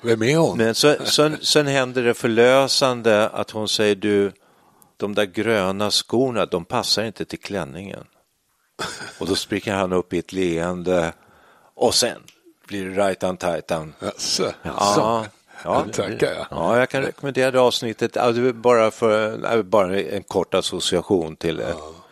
Vem 0.00 0.22
är 0.22 0.36
hon? 0.36 0.58
Men 0.58 0.74
så, 0.74 0.96
sen, 1.04 1.38
sen 1.42 1.66
händer 1.66 2.02
det 2.02 2.14
förlösande 2.14 3.28
att 3.28 3.50
hon 3.50 3.68
säger 3.68 3.94
du, 3.94 4.32
de 4.96 5.14
där 5.14 5.24
gröna 5.24 5.90
skorna, 5.90 6.46
de 6.46 6.64
passar 6.64 7.04
inte 7.04 7.24
till 7.24 7.38
klänningen. 7.38 8.04
Och 9.18 9.26
då 9.26 9.34
spricker 9.34 9.72
han 9.72 9.92
upp 9.92 10.12
i 10.12 10.18
ett 10.18 10.32
leende 10.32 11.12
och 11.74 11.94
sen 11.94 12.22
blir 12.66 12.84
det 12.84 13.08
right 13.08 13.40
tajtan. 13.40 13.94
Jaså? 13.98 14.52
Ja, 14.62 15.26
ja, 15.64 15.84
tackar 15.92 16.32
jag. 16.32 16.46
Ja, 16.50 16.78
jag 16.78 16.90
kan 16.90 17.02
rekommendera 17.02 17.50
det 17.50 17.60
avsnittet, 17.60 18.16
bara 18.54 18.90
för 18.90 19.62
bara 19.62 20.00
en 20.00 20.22
kort 20.22 20.54
association 20.54 21.36
till 21.36 21.62
ja 21.68 22.03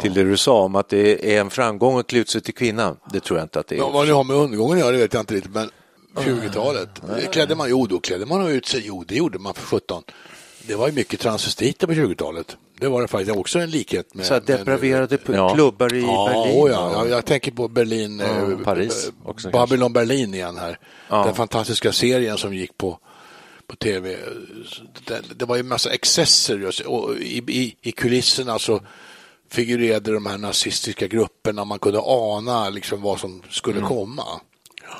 till 0.00 0.14
det 0.14 0.24
du 0.24 0.36
sa 0.36 0.62
om 0.62 0.76
att 0.76 0.88
det 0.88 1.34
är 1.36 1.40
en 1.40 1.50
framgång 1.50 1.98
att 1.98 2.06
klä 2.06 2.18
ut 2.18 2.28
sig 2.28 2.40
till 2.40 2.54
kvinna. 2.54 2.96
Det 3.12 3.20
tror 3.20 3.38
jag 3.38 3.44
inte 3.44 3.60
att 3.60 3.66
det 3.66 3.74
är. 3.74 3.78
Ja, 3.78 3.90
vad 3.90 4.06
det 4.06 4.12
har 4.12 4.24
med 4.24 4.36
undergången 4.36 4.72
att 4.72 4.80
göra, 4.80 4.92
det 4.92 4.98
vet 4.98 5.14
jag 5.14 5.22
inte 5.22 5.34
riktigt, 5.34 5.54
men 5.54 5.70
20-talet, 6.14 6.88
klädde 7.32 7.54
man, 7.54 7.70
jo 7.70 7.86
då 7.86 8.00
klädde 8.00 8.26
man 8.26 8.46
ut 8.46 8.66
sig, 8.66 8.82
jo 8.84 9.04
det 9.08 9.14
gjorde 9.14 9.38
man 9.38 9.54
för 9.54 9.62
17. 9.62 10.02
Det 10.66 10.74
var 10.74 10.88
ju 10.88 10.92
mycket 10.92 11.20
transvestiter 11.20 11.86
på 11.86 11.92
20-talet. 11.92 12.56
Det 12.80 12.88
var 12.88 13.02
det 13.02 13.08
faktiskt 13.08 13.36
också 13.36 13.58
en 13.58 13.70
likhet 13.70 14.14
med... 14.14 14.26
Så 14.26 14.40
depraverade 14.40 15.18
med, 15.26 15.54
klubbar 15.54 15.94
i 15.94 16.00
ja, 16.00 16.28
Berlin? 16.28 16.72
Ja, 16.72 16.92
ja, 16.94 17.06
jag 17.06 17.24
tänker 17.24 17.52
på 17.52 17.68
Berlin, 17.68 18.18
ja, 18.18 18.64
Paris 18.64 19.12
också, 19.24 19.50
Babylon 19.50 19.92
kanske. 19.92 20.06
Berlin 20.06 20.34
igen 20.34 20.56
här. 20.56 20.78
Ja. 21.08 21.24
Den 21.24 21.34
fantastiska 21.34 21.92
serien 21.92 22.38
som 22.38 22.54
gick 22.54 22.78
på, 22.78 22.98
på 23.66 23.76
tv. 23.76 24.16
Det, 25.06 25.20
det 25.36 25.44
var 25.44 25.56
ju 25.56 25.60
en 25.60 25.68
massa 25.68 25.90
excesser 25.90 26.58
just, 26.58 26.80
och 26.80 27.16
i, 27.16 27.38
i, 27.38 27.76
i 27.82 27.92
kulisserna 27.92 28.58
så 28.58 28.80
figurerade 29.50 30.12
de 30.12 30.26
här 30.26 30.38
nazistiska 30.38 31.06
grupperna. 31.06 31.64
Man 31.64 31.78
kunde 31.78 32.00
ana 32.02 32.68
liksom 32.68 33.02
vad 33.02 33.20
som 33.20 33.42
skulle 33.50 33.78
mm. 33.78 33.88
komma. 33.88 34.24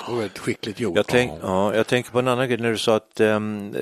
Det 0.07 0.13
var 0.13 0.19
väldigt 0.19 0.39
skickligt 0.39 0.81
gjort. 0.81 0.97
Jag, 0.97 1.07
tänk, 1.07 1.33
ja, 1.43 1.75
jag 1.75 1.87
tänker 1.87 2.11
på 2.11 2.19
en 2.19 2.29
annan 2.29 2.49
grej 2.49 2.59
när 2.59 2.71
du 2.71 2.79
sa 2.79 2.97
att 2.97 3.21
um, 3.21 3.73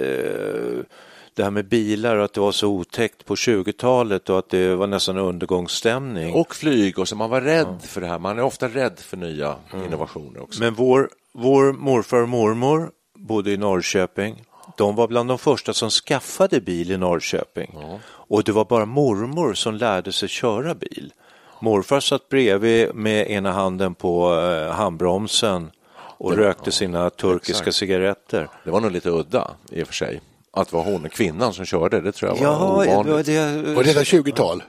det 1.38 1.44
här 1.44 1.50
med 1.50 1.68
bilar 1.68 2.16
och 2.16 2.24
att 2.24 2.32
det 2.32 2.40
var 2.40 2.52
så 2.52 2.68
otäckt 2.68 3.24
på 3.24 3.34
20-talet 3.34 4.30
och 4.30 4.38
att 4.38 4.50
det 4.50 4.76
var 4.76 4.86
nästan 4.86 5.18
undergångsstämning. 5.18 6.34
Och 6.34 6.54
flyg 6.54 6.98
och 6.98 7.08
så 7.08 7.16
man 7.16 7.30
var 7.30 7.40
rädd 7.40 7.66
ja. 7.66 7.78
för 7.78 8.00
det 8.00 8.06
här. 8.06 8.18
Man 8.18 8.38
är 8.38 8.42
ofta 8.42 8.68
rädd 8.68 8.98
för 8.98 9.16
nya 9.16 9.56
mm. 9.72 9.86
innovationer 9.86 10.42
också. 10.42 10.60
Men 10.60 10.74
vår, 10.74 11.10
vår 11.32 11.72
morfar 11.72 12.22
och 12.22 12.28
mormor 12.28 12.90
bodde 13.18 13.50
i 13.50 13.56
Norrköping. 13.56 14.44
De 14.78 14.94
var 14.94 15.08
bland 15.08 15.28
de 15.28 15.38
första 15.38 15.72
som 15.72 15.90
skaffade 15.90 16.60
bil 16.60 16.90
i 16.90 16.96
Norrköping. 16.96 17.70
Ja. 17.74 17.98
Och 18.06 18.44
det 18.44 18.52
var 18.52 18.64
bara 18.64 18.86
mormor 18.86 19.54
som 19.54 19.74
lärde 19.74 20.12
sig 20.12 20.28
köra 20.28 20.74
bil. 20.74 21.12
Morfar 21.60 22.00
satt 22.00 22.28
bredvid 22.28 22.94
med 22.94 23.30
ena 23.30 23.52
handen 23.52 23.94
på 23.94 24.34
eh, 24.34 24.72
handbromsen 24.72 25.70
och 25.96 26.36
det, 26.36 26.42
rökte 26.42 26.72
sina 26.72 27.10
turkiska 27.10 27.62
exakt. 27.62 27.76
cigaretter. 27.76 28.48
Det 28.64 28.70
var 28.70 28.80
nog 28.80 28.90
lite 28.90 29.10
udda 29.10 29.50
i 29.70 29.82
och 29.82 29.86
för 29.86 29.94
sig. 29.94 30.20
Att 30.50 30.70
det 30.70 30.76
var 30.76 30.84
hon, 30.84 31.08
kvinnan, 31.08 31.52
som 31.52 31.64
körde, 31.64 32.00
det 32.00 32.12
tror 32.12 32.30
jag 32.30 32.36
var 32.36 32.84
ja, 32.84 32.92
ovanligt. 32.92 33.26
Det, 33.26 33.32
det, 33.32 33.74
var 33.74 33.84
det 33.84 33.92
20-tal? 33.92 34.62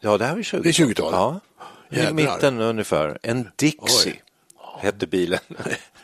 Ja, 0.00 0.18
det 0.18 0.24
här 0.24 0.34
var 0.34 0.42
20-tal. 0.42 0.62
Det 0.62 0.68
är 0.68 0.72
20-tal? 0.72 1.12
Ja, 1.12 1.40
i 2.10 2.12
mitten 2.12 2.60
ungefär. 2.60 3.18
En 3.22 3.48
Dixie 3.56 4.12
Oj. 4.12 4.22
hette 4.80 5.06
bilen. 5.06 5.40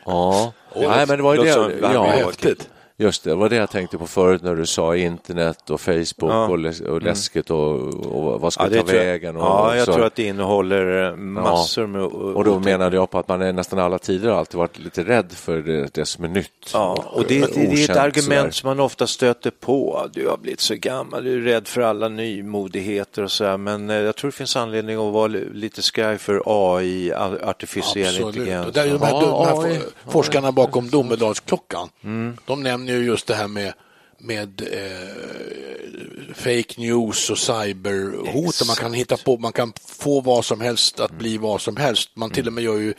Ja, 0.04 0.52
Nej, 0.74 1.06
men 1.06 1.16
det 1.16 1.22
var 1.22 1.34
ju 1.34 1.42
det. 1.42 1.92
Ja, 1.92 2.04
häftigt. 2.04 2.68
Just 2.96 3.24
det, 3.24 3.30
det 3.30 3.36
var 3.36 3.48
det 3.48 3.56
jag 3.56 3.70
tänkte 3.70 3.98
på 3.98 4.06
förut 4.06 4.42
när 4.42 4.54
du 4.54 4.66
sa 4.66 4.96
internet 4.96 5.70
och 5.70 5.80
Facebook 5.80 6.12
Ja. 6.32 6.48
och, 6.48 6.58
läs- 6.58 6.80
och 6.80 7.02
läskigt 7.02 7.50
och, 7.50 7.72
och 7.94 8.40
vad 8.40 8.52
ska 8.52 8.62
Ja, 8.62 8.68
det 8.68 8.74
det 8.76 8.80
ta 8.82 8.86
vägen? 8.92 9.36
Och, 9.36 9.42
ja, 9.42 9.76
jag 9.76 9.86
så. 9.86 9.92
tror 9.92 10.04
att 10.04 10.14
det 10.14 10.22
innehåller 10.26 11.10
eh, 11.10 11.16
massor 11.16 11.86
med... 11.86 12.02
Och 12.02 12.44
då 12.44 12.58
menade 12.58 12.96
jag 12.96 13.10
på 13.10 13.18
att 13.18 13.28
man 13.28 13.42
är 13.42 13.52
nästan 13.52 13.78
alla 13.78 13.98
tider 13.98 14.30
alltid 14.30 14.58
varit 14.58 14.78
lite 14.78 15.02
rädd 15.04 15.32
för 15.32 15.58
det, 15.58 15.94
det 15.94 16.06
som 16.06 16.24
är 16.24 16.28
nytt. 16.28 16.70
Ja, 16.72 17.04
och 17.12 17.24
det, 17.28 17.40
det, 17.40 17.46
det 17.54 17.60
är 17.60 17.64
ett 17.64 17.72
okänt 17.72 17.98
argument 17.98 18.40
sådär. 18.40 18.50
som 18.50 18.68
man 18.68 18.80
ofta 18.80 19.06
stöter 19.06 19.50
på. 19.50 20.06
Du 20.12 20.28
har 20.28 20.36
blivit 20.36 20.60
så 20.60 20.74
gammal, 20.74 21.24
du 21.24 21.34
är 21.34 21.40
rädd 21.40 21.68
för 21.68 21.80
alla 21.80 22.08
nymodigheter 22.08 23.22
och 23.22 23.30
så 23.30 23.44
här. 23.44 23.56
Men 23.56 23.90
eh, 23.90 23.96
jag 23.96 24.16
tror 24.16 24.30
det 24.30 24.36
finns 24.36 24.56
anledning 24.56 24.96
att 25.08 25.12
vara 25.12 25.26
li- 25.26 25.48
lite 25.52 25.82
skraj 25.82 26.18
för 26.18 26.42
AI, 26.46 27.12
artificiell 27.42 28.06
Absolut. 28.08 28.26
intelligens. 28.36 28.66
Och 28.66 28.72
där, 28.72 28.86
de 28.90 29.02
här, 29.02 29.10
Ja, 29.12 29.20
de 29.20 29.46
här 29.46 29.64
AI. 29.70 29.78
for- 29.78 30.10
forskarna 30.10 30.52
bakom 30.52 30.88
domedagsklockan, 30.90 31.88
Mm. 32.04 32.36
de 32.46 32.62
nämner 32.62 32.83
ju 32.92 33.04
just 33.04 33.26
det 33.26 33.34
här 33.34 33.48
med, 33.48 33.72
med 34.18 34.60
eh, 34.72 36.34
fake 36.34 36.80
news 36.80 37.30
och 37.30 37.38
cyberhot. 37.38 38.66
Man 38.66 38.76
kan 38.76 38.92
hitta 38.92 39.16
på, 39.16 39.38
man 39.38 39.52
kan 39.52 39.72
få 39.86 40.20
vad 40.20 40.44
som 40.44 40.60
helst 40.60 41.00
att 41.00 41.18
bli 41.18 41.38
vad 41.38 41.60
som 41.60 41.76
helst. 41.76 42.10
Man 42.14 42.30
till 42.30 42.46
och 42.46 42.52
med 42.52 42.64
gör 42.64 42.76
ju 42.76 42.94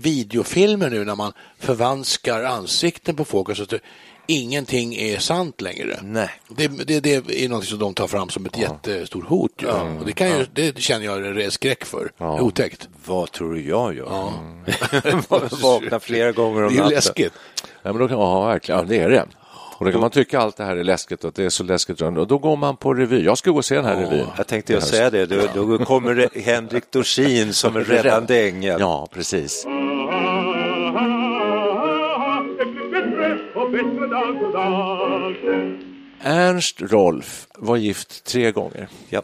videofilmer 0.00 0.90
nu 0.90 1.04
när 1.04 1.14
man 1.14 1.32
förvanskar 1.58 2.44
ansikten 2.44 3.16
på 3.16 3.24
folk. 3.24 3.60
Att 3.60 3.68
det, 3.68 3.80
ingenting 4.26 4.94
är 4.94 5.18
sant 5.18 5.60
längre. 5.60 5.98
Nej. 6.02 6.30
Det, 6.48 6.68
det, 6.68 7.00
det 7.00 7.44
är 7.44 7.48
något 7.48 7.64
som 7.64 7.78
de 7.78 7.94
tar 7.94 8.06
fram 8.06 8.28
som 8.28 8.46
ett 8.46 8.58
jättestort 8.58 9.24
hot. 9.26 9.52
Ju. 9.62 9.68
Och 9.68 10.06
det, 10.06 10.12
kan 10.12 10.28
ju, 10.28 10.46
det 10.52 10.78
känner 10.78 11.06
jag 11.06 11.40
en 11.44 11.50
skräck 11.50 11.84
för. 11.84 12.12
Det 12.18 12.24
är 12.24 12.40
otäckt. 12.40 12.88
Vad 13.06 13.32
tror 13.32 13.54
du 13.54 13.68
jag 13.68 13.96
gör? 13.96 14.32
Vakna 15.62 16.00
flera 16.00 16.32
gånger 16.32 16.62
om 16.62 16.68
Det 16.68 16.74
är 16.74 16.82
natten. 16.82 16.94
läskigt. 16.94 17.32
Ja, 17.82 17.92
men 17.92 17.98
då 17.98 18.08
kan, 18.08 18.18
ja, 18.18 18.46
verkligen. 18.46 18.80
Ja, 18.80 18.86
det 18.88 18.98
är 18.98 19.10
det. 19.10 19.26
Och 19.80 19.86
då 19.86 19.92
kan 19.92 20.00
man 20.00 20.10
tycka 20.10 20.40
allt 20.40 20.56
det 20.56 20.64
här 20.64 20.76
är 20.76 20.84
läskigt 20.84 21.24
och 21.24 21.28
att 21.28 21.34
det 21.34 21.44
är 21.44 21.48
så 21.48 21.64
läskigt. 21.64 22.00
Och 22.00 22.26
då 22.26 22.38
går 22.38 22.56
man 22.56 22.76
på 22.76 22.94
revy. 22.94 23.24
Jag 23.24 23.38
ska 23.38 23.50
gå 23.50 23.56
och 23.56 23.64
se 23.64 23.74
den 23.74 23.84
här 23.84 23.96
revyn. 23.96 24.26
Jag 24.36 24.46
tänkte 24.46 24.72
jag 24.72 24.82
säga 24.82 25.10
det, 25.10 25.26
då, 25.26 25.48
då 25.54 25.84
kommer 25.84 26.40
Henrik 26.40 26.90
Dorsin 26.90 27.54
som 27.54 27.76
en 27.76 27.84
räddande 27.84 28.48
ängel. 28.48 28.76
Ja, 28.80 29.08
precis. 29.12 29.66
Ernst 36.22 36.82
Rolf 36.82 37.46
var 37.58 37.76
gift 37.76 38.24
tre 38.24 38.52
gånger. 38.52 38.88
Ja. 39.08 39.22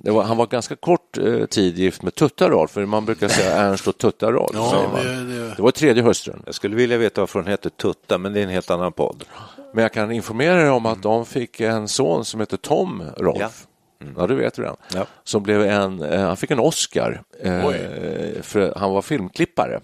Det 0.00 0.10
var, 0.10 0.22
han 0.22 0.36
var 0.36 0.46
ganska 0.46 0.76
kort 0.76 1.18
eh, 1.18 1.44
tid 1.46 1.78
gift 1.78 2.02
med 2.02 2.14
Tutta 2.14 2.48
Rolf, 2.48 2.70
för 2.70 2.86
man 2.86 3.04
brukar 3.04 3.28
säga 3.28 3.52
Ernst 3.56 3.88
och 3.88 3.98
Tutta 3.98 4.32
Rolf. 4.32 4.50
Ja, 4.54 4.90
det- 5.02 5.24
det- 5.24 5.54
det 5.56 5.62
var 5.62 5.70
tredje 5.70 6.02
hustrun. 6.02 6.42
Jag 6.46 6.54
skulle 6.54 6.76
vilja 6.76 6.98
veta 6.98 7.20
varför 7.20 7.38
hon 7.40 7.48
heter 7.48 7.70
Tutta, 7.70 8.18
men 8.18 8.32
det 8.32 8.40
är 8.40 8.44
en 8.44 8.50
helt 8.50 8.70
annan 8.70 8.92
podd. 8.92 9.24
Men 9.74 9.82
jag 9.82 9.92
kan 9.92 10.12
informera 10.12 10.62
er 10.62 10.70
om 10.70 10.86
att 10.86 11.02
de 11.02 11.26
fick 11.26 11.60
en 11.60 11.88
son 11.88 12.24
som 12.24 12.40
heter 12.40 12.56
Tom 12.56 13.02
Rolf. 13.16 13.38
Ja. 13.40 13.48
Ja, 14.16 14.26
du 14.26 14.34
vet 14.34 14.58
redan. 14.58 14.76
Ja. 14.94 15.06
Som 15.24 15.42
blev 15.42 15.62
en, 15.62 16.02
eh, 16.02 16.20
han 16.20 16.36
fick 16.36 16.50
en 16.50 16.58
Oscar 16.58 17.22
eh, 17.42 17.62
för 18.42 18.78
han 18.78 18.92
var 18.92 19.02
filmklippare. 19.02 19.80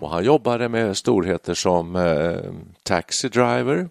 Och 0.00 0.10
han 0.10 0.24
jobbade 0.24 0.68
med 0.68 0.96
storheter 0.96 1.54
som 1.54 1.96
eh, 1.96 2.36
Taxi 2.82 3.28
Driver, 3.28 3.88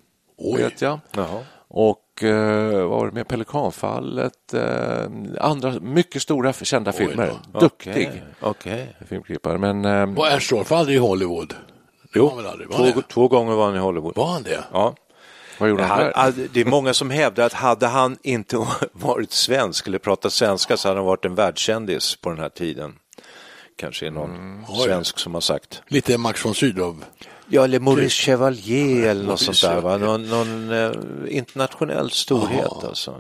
vet 0.58 0.82
jag. 0.82 1.00
Jaha. 1.16 1.40
Och 1.68 2.00
eh, 2.24 2.72
vad 2.72 2.90
var 2.90 3.06
det 3.06 3.12
med 3.12 3.28
Pelikanfallet, 3.28 4.54
eh, 4.54 5.10
andra 5.40 5.72
mycket 5.80 6.22
stora 6.22 6.54
kända 6.66 6.92
filmer. 6.92 7.32
Duktig 7.60 8.24
okej. 8.40 8.96
filmklippare. 9.10 9.58
Men 9.58 9.86
eh, 9.86 10.20
Och 10.20 10.28
var 10.70 10.78
aldrig 10.78 10.98
i 10.98 11.00
Hollywood. 11.00 11.54
Det 12.14 12.20
aldrig? 12.46 12.68
Han 12.74 12.94
Två, 12.94 13.02
två 13.02 13.28
gånger 13.28 13.54
var 13.54 13.66
han 13.66 13.76
i 13.76 13.80
Hollywood. 13.80 14.16
Var 14.16 14.28
han 14.28 14.44
det? 14.44 14.64
Ja. 14.74 14.96
vad 15.60 15.70
gjorde 15.70 15.84
han 15.84 15.92
Han, 15.92 16.00
där? 16.06 16.14
han- 16.16 16.50
det 16.54 16.62
är 16.62 16.66
många 16.66 16.94
som 16.94 17.10
hävdar 17.10 17.46
att 17.46 17.54
hade 17.54 17.88
han 17.88 18.18
inte 18.24 18.58
varit 18.92 19.32
svensk 19.32 19.88
eller 19.88 19.98
pratat 20.00 20.34
svenska 20.34 20.78
så 20.78 20.88
hade 20.88 21.00
han 21.00 21.06
varit 21.06 21.26
en 21.26 21.36
världskändis 21.36 22.16
på 22.16 22.30
den 22.30 22.40
här 22.40 22.50
tiden. 22.50 22.94
Kanske 23.76 24.08
är 24.08 24.12
någon 24.12 24.66
svensk 24.86 25.20
som 25.20 25.34
har 25.34 25.42
sagt. 25.42 25.82
Lite 25.88 26.18
Max 26.18 26.46
von 26.46 26.54
Sydow. 26.54 27.04
Ja, 27.50 27.64
eller 27.64 27.80
Maurice 27.80 28.10
Chevalier 28.24 29.08
eller 29.10 29.24
något 29.24 29.40
sånt 29.40 29.62
där. 29.62 29.82
Va? 29.82 29.98
Någon, 29.98 30.24
någon 30.30 30.72
eh, 30.72 30.92
internationell 31.38 32.12
storhet 32.12 32.84
alltså. 32.84 33.16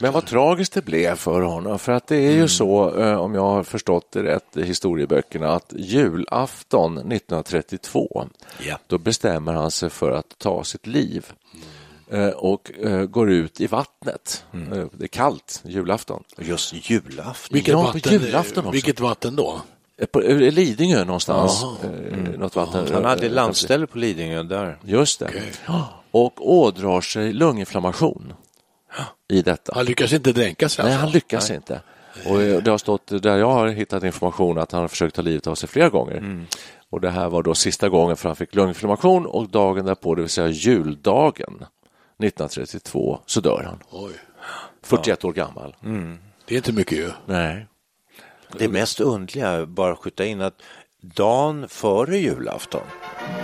Men 0.00 0.12
vad 0.12 0.26
tragiskt 0.26 0.72
det 0.72 0.82
blev 0.84 1.16
för 1.16 1.40
honom. 1.40 1.78
För 1.78 1.92
att 1.92 2.06
det 2.06 2.16
är 2.16 2.32
ju 2.32 2.48
så, 2.48 2.98
eh, 3.00 3.14
om 3.20 3.34
jag 3.34 3.42
har 3.42 3.62
förstått 3.62 4.12
det 4.12 4.22
rätt 4.22 4.56
i 4.56 4.62
historieböckerna, 4.62 5.52
att 5.52 5.72
julafton 5.76 6.92
1932, 7.12 8.28
Ja. 8.66 8.78
då 8.86 8.98
bestämmer 8.98 9.52
han 9.52 9.70
sig 9.70 9.90
för 9.90 10.10
att 10.10 10.38
ta 10.38 10.64
sitt 10.64 10.86
liv 10.86 11.26
eh, 12.10 12.28
och 12.28 12.70
eh, 12.82 13.04
går 13.04 13.30
ut 13.30 13.60
i 13.60 13.66
vattnet. 13.66 14.44
Eh, 14.52 14.84
Det 14.92 15.04
är 15.04 15.08
kallt 15.08 15.62
julafton. 15.64 16.22
Just 16.38 16.90
julafton. 16.90 17.54
Vilket, 17.54 17.72
Ja, 17.72 17.82
vatten, 17.82 18.12
julafton 18.12 18.70
vilket 18.72 19.00
vatten 19.00 19.36
då? 19.36 19.60
På 20.12 20.22
eh, 20.22 20.36
Lidingö 20.52 21.04
någonstans. 21.04 21.64
eh, 21.84 22.38
Något 22.38 22.56
vatten. 22.56 22.88
Han 22.92 23.04
hade 23.04 23.26
eh, 23.26 23.32
landställe 23.32 23.86
på 23.86 23.98
Lidingö 23.98 24.42
där. 24.42 24.78
Just 24.84 25.20
det. 25.20 25.30
Ja. 25.66 25.88
Och 26.10 26.50
ådrar 26.52 27.00
sig 27.00 27.32
lunginflammation 27.32 28.32
i 29.28 29.42
detta. 29.42 29.72
Han 29.74 29.84
lyckas 29.84 30.12
inte 30.12 30.32
dränka 30.32 30.68
sig 30.68 30.84
Nej, 30.84 30.92
alltså. 30.92 31.04
han 31.06 31.12
lyckas 31.12 31.50
inte. 31.50 31.80
Och 32.26 32.38
det 32.38 32.70
har 32.70 32.78
stått 32.78 33.22
där 33.22 33.36
jag 33.36 33.50
har 33.50 33.68
hittat 33.68 34.04
information 34.04 34.58
att 34.58 34.72
han 34.72 34.80
har 34.80 34.88
försökt 34.88 35.16
ta 35.16 35.22
livet 35.22 35.46
av 35.46 35.54
sig 35.54 35.68
flera 35.68 35.88
gånger. 35.88 36.46
Och 36.90 37.00
det 37.00 37.10
här 37.10 37.28
var 37.28 37.42
då 37.42 37.54
sista 37.54 37.88
gången 37.88 38.16
för 38.16 38.28
han 38.28 38.36
fick 38.36 38.54
lunginflammation 38.54 39.26
och 39.26 39.48
dagen 39.48 39.84
därpå, 39.84 40.14
det 40.14 40.22
vill 40.22 40.28
säga 40.30 40.48
juldagen 40.48 41.64
1932, 42.18 43.18
så 43.26 43.40
dör 43.40 43.62
han. 43.66 43.78
Oj. 43.90 44.12
41 44.82 45.24
år 45.24 45.32
gammal. 45.32 45.76
Det 46.46 46.54
är 46.54 46.56
inte 46.56 46.72
mycket 46.72 46.98
ju. 46.98 47.10
Nej. 47.26 47.66
Det 48.52 48.68
mest 48.68 49.00
underliga, 49.00 49.66
bara 49.66 49.96
skjuta 49.96 50.24
in 50.24 50.40
att 50.40 50.62
dagen 51.00 51.68
före 51.68 52.18
julafton, 52.18 52.80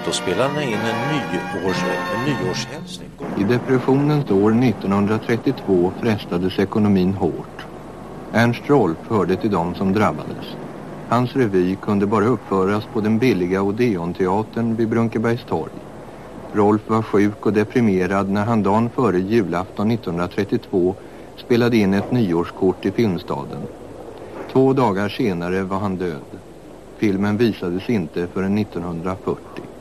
då 0.07 0.13
spelade 0.13 0.49
han 0.49 0.63
in 0.63 0.75
en, 0.75 1.09
nyårs, 1.13 1.85
en 2.15 2.25
nyårshälsning. 2.25 3.09
I 3.39 3.45
depressionens 3.45 4.31
år 4.31 4.65
1932 4.65 5.93
frestades 6.01 6.59
ekonomin 6.59 7.15
hårt. 7.15 7.67
Ernst 8.33 8.63
Rolf 8.67 8.99
hörde 9.09 9.37
till 9.37 9.51
dem 9.51 9.75
som 9.75 9.93
drabbades. 9.93 10.47
Hans 11.09 11.37
revy 11.37 11.77
kunde 11.77 12.07
bara 12.07 12.25
uppföras 12.25 12.85
på 12.93 13.01
den 13.01 13.19
billiga 13.19 13.63
Odeonteatern 13.63 14.77
vid 14.77 14.89
Brunkebergstorg. 14.89 15.73
Rolf 16.53 16.83
var 16.87 17.03
sjuk 17.03 17.47
och 17.47 17.53
deprimerad 17.53 18.31
när 18.31 18.45
han 18.45 18.63
dagen 18.63 18.91
före 18.91 19.19
julafton 19.19 19.91
1932 19.91 20.95
spelade 21.37 21.77
in 21.77 21.95
ett 21.95 22.13
nyårskort 22.13 22.87
i 22.87 22.91
Filmstaden. 22.91 23.63
Två 24.53 24.73
dagar 24.73 25.09
senare 25.09 25.63
var 25.63 25.79
han 25.79 25.97
död. 25.97 26.39
Filmen 26.97 27.37
visades 27.37 27.91
inte 27.91 28.27
förrän 28.27 28.59
1940. 28.59 29.72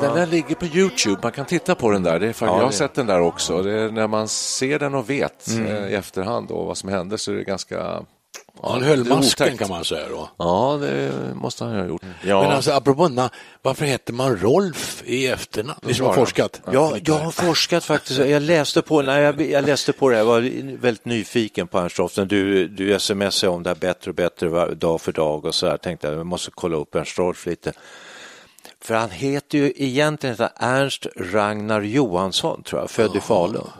Den 0.00 0.14
där 0.14 0.26
ligger 0.26 0.54
på 0.54 0.66
Youtube. 0.66 1.20
Man 1.22 1.32
kan 1.32 1.46
titta 1.46 1.74
på 1.74 1.90
den 1.90 2.02
där. 2.02 2.20
Det 2.20 2.26
är 2.26 2.32
faktiskt, 2.32 2.40
Ja, 2.52 2.56
jag 2.58 2.64
har 2.64 2.70
sett 2.72 2.94
den 2.94 3.06
där 3.06 3.20
också. 3.20 3.58
Är 3.68 3.90
när 3.90 4.06
man 4.06 4.28
ser 4.28 4.78
den 4.78 4.94
och 4.94 5.10
vet 5.10 5.48
eh, 5.48 5.88
i 5.88 5.94
efterhand 5.94 6.50
och 6.50 6.66
vad 6.66 6.78
som 6.78 6.88
hände 6.88 7.18
så 7.18 7.32
är 7.32 7.36
det 7.36 7.44
ganska... 7.44 8.02
Ja, 8.62 8.70
Han 8.72 8.82
höll 8.82 8.98
masken 9.04 9.46
otäckt. 9.46 9.58
kan 9.58 9.68
man 9.68 9.84
säga 9.84 10.08
då. 10.08 10.28
Ja, 10.36 10.78
det 10.80 11.12
måste 11.34 11.64
han 11.64 11.76
ha 11.78 11.86
gjort. 11.86 12.02
Ja. 12.22 12.42
Men 12.42 12.50
alltså 12.52 12.72
apropå 12.72 13.08
na, 13.08 13.30
varför 13.62 13.84
heter 13.86 14.12
man 14.12 14.36
Rolf 14.36 15.02
i 15.06 15.26
efternamn? 15.26 15.78
Ni 15.82 15.94
som 15.94 16.06
har 16.06 16.14
forskat? 16.14 16.60
Ja, 16.72 16.96
jag 17.04 17.14
har 17.14 17.30
forskat 17.30 17.84
faktiskt. 17.84 18.18
Jag 18.18 18.42
läste 18.42 18.82
på, 18.82 19.02
när 19.02 19.20
jag, 19.20 19.40
jag 19.40 19.66
läste 19.66 19.92
på 19.92 20.08
det, 20.08 20.16
jag 20.16 20.24
var 20.24 20.40
väldigt 20.80 21.04
nyfiken 21.04 21.66
på 21.66 21.78
Ernst 21.78 22.18
Du, 22.28 22.68
du 22.68 22.98
smsade 23.00 23.52
om 23.52 23.62
det 23.62 23.70
här 23.70 23.74
bättre 23.74 24.10
och 24.10 24.14
bättre 24.14 24.74
dag 24.74 25.00
för 25.00 25.12
dag 25.12 25.44
och 25.44 25.54
så 25.54 25.66
här. 25.68 25.76
Tänkte 25.76 26.06
jag, 26.06 26.18
jag 26.18 26.26
måste 26.26 26.50
kolla 26.54 26.76
upp 26.76 26.94
Ernst 26.94 27.18
Rolf 27.18 27.46
lite. 27.46 27.72
För 28.80 28.94
han 28.94 29.10
heter 29.10 29.58
ju 29.58 29.72
egentligen 29.76 30.36
Ernst 30.56 31.06
Ragnar 31.16 31.82
Johansson, 31.82 32.62
tror 32.62 32.80
jag, 32.80 32.90
född 32.90 33.16
i 33.16 33.20
Falun. 33.20 33.70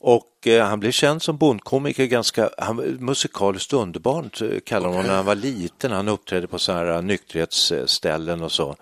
Och 0.00 0.46
eh, 0.46 0.66
han 0.66 0.80
blev 0.80 0.90
känd 0.90 1.22
som 1.22 1.36
bondkomiker 1.36 2.06
ganska, 2.06 2.50
han 2.58 2.76
musikaliskt 2.76 3.72
underbart 3.72 4.40
eh, 4.40 4.48
kallade 4.64 4.94
honom 4.94 5.06
när 5.06 5.16
han 5.16 5.24
var 5.24 5.34
liten. 5.34 5.92
Han 5.92 6.08
uppträdde 6.08 6.46
på 6.46 6.58
så 6.58 6.72
här 6.72 7.02
nykterhetsställen 7.02 8.42
och 8.42 8.52
så. 8.52 8.76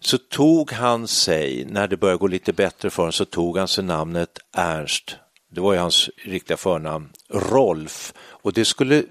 Så 0.00 0.18
tog 0.18 0.72
han 0.72 1.08
sig, 1.08 1.64
när 1.64 1.88
det 1.88 1.96
började 1.96 2.18
gå 2.18 2.26
lite 2.26 2.52
bättre 2.52 2.90
för 2.90 3.02
honom, 3.02 3.12
så 3.12 3.24
tog 3.24 3.58
han 3.58 3.68
sig 3.68 3.84
namnet 3.84 4.38
Ernst 4.52 5.16
Det 5.48 5.60
var 5.60 5.72
ju 5.72 5.78
hans 5.78 6.10
riktiga 6.16 6.56
förnamn, 6.56 7.08
Rolf. 7.28 8.12
Och 8.18 8.52
det 8.52 8.64
skulle, 8.64 9.04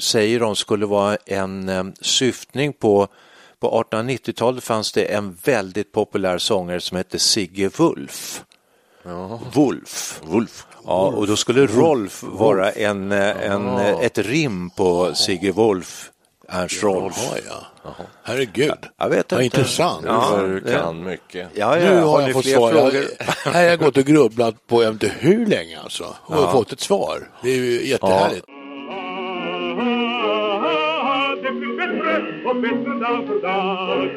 säger 0.00 0.40
de, 0.40 0.56
skulle 0.56 0.86
vara 0.86 1.16
en 1.26 1.68
eh, 1.68 1.84
syftning 2.00 2.72
på 2.72 3.08
på 3.62 3.84
1890-talet 3.92 4.64
fanns 4.64 4.92
det 4.92 5.04
en 5.04 5.36
väldigt 5.44 5.92
populär 5.92 6.38
sångare 6.38 6.80
som 6.80 6.96
hette 6.96 7.18
Sigge 7.18 7.68
Wulf. 7.68 8.44
Wolf. 9.54 10.20
Wolf. 10.24 10.66
Ja, 10.84 11.06
och 11.06 11.26
då 11.26 11.36
skulle 11.36 11.66
Rolf 11.66 12.22
vara 12.22 12.70
en, 12.70 13.12
eh, 13.12 13.50
en, 13.52 13.68
eh, 13.68 14.00
ett 14.00 14.18
rim 14.18 14.70
på 14.70 15.14
Sigge 15.14 15.52
Wolf, 15.52 16.10
Ernst 16.48 16.82
Rolf. 16.82 17.16
Jaha, 17.30 17.38
ja. 17.84 17.90
Herregud, 18.22 18.72
Jag 18.98 19.08
vet 19.08 19.32
vad 19.32 19.42
inte. 19.42 19.56
intressant. 19.60 20.04
Ja, 20.06 20.36
du 20.42 20.60
kan 20.72 21.04
mycket. 21.04 21.48
Ja, 21.54 21.74
Nu 21.74 21.84
jag 21.84 21.94
har 21.94 22.06
har 22.06 22.20
jag 22.22 22.32
fått 22.32 22.44
svar. 22.46 22.70
frågor? 22.72 23.04
Här 23.44 23.52
har 23.52 23.60
jag 23.70 23.78
gått 23.78 23.96
och 23.96 24.04
grubblat 24.04 24.66
på 24.66 24.82
jag 24.82 24.92
vet 24.92 25.02
inte 25.02 25.14
hur 25.18 25.46
länge 25.46 25.80
alltså. 25.80 26.04
Och 26.22 26.36
Ja. 26.36 26.52
fått 26.52 26.72
ett 26.72 26.80
svar. 26.80 27.30
Det 27.42 27.50
är 27.50 27.56
ju 27.56 27.86
jättehärligt. 27.88 28.46
Det 28.46 28.52
bättre 32.12 32.48
och 32.48 32.56
bättre 32.56 32.98
dag 33.00 33.26
för 33.26 33.42
dag. 33.42 34.08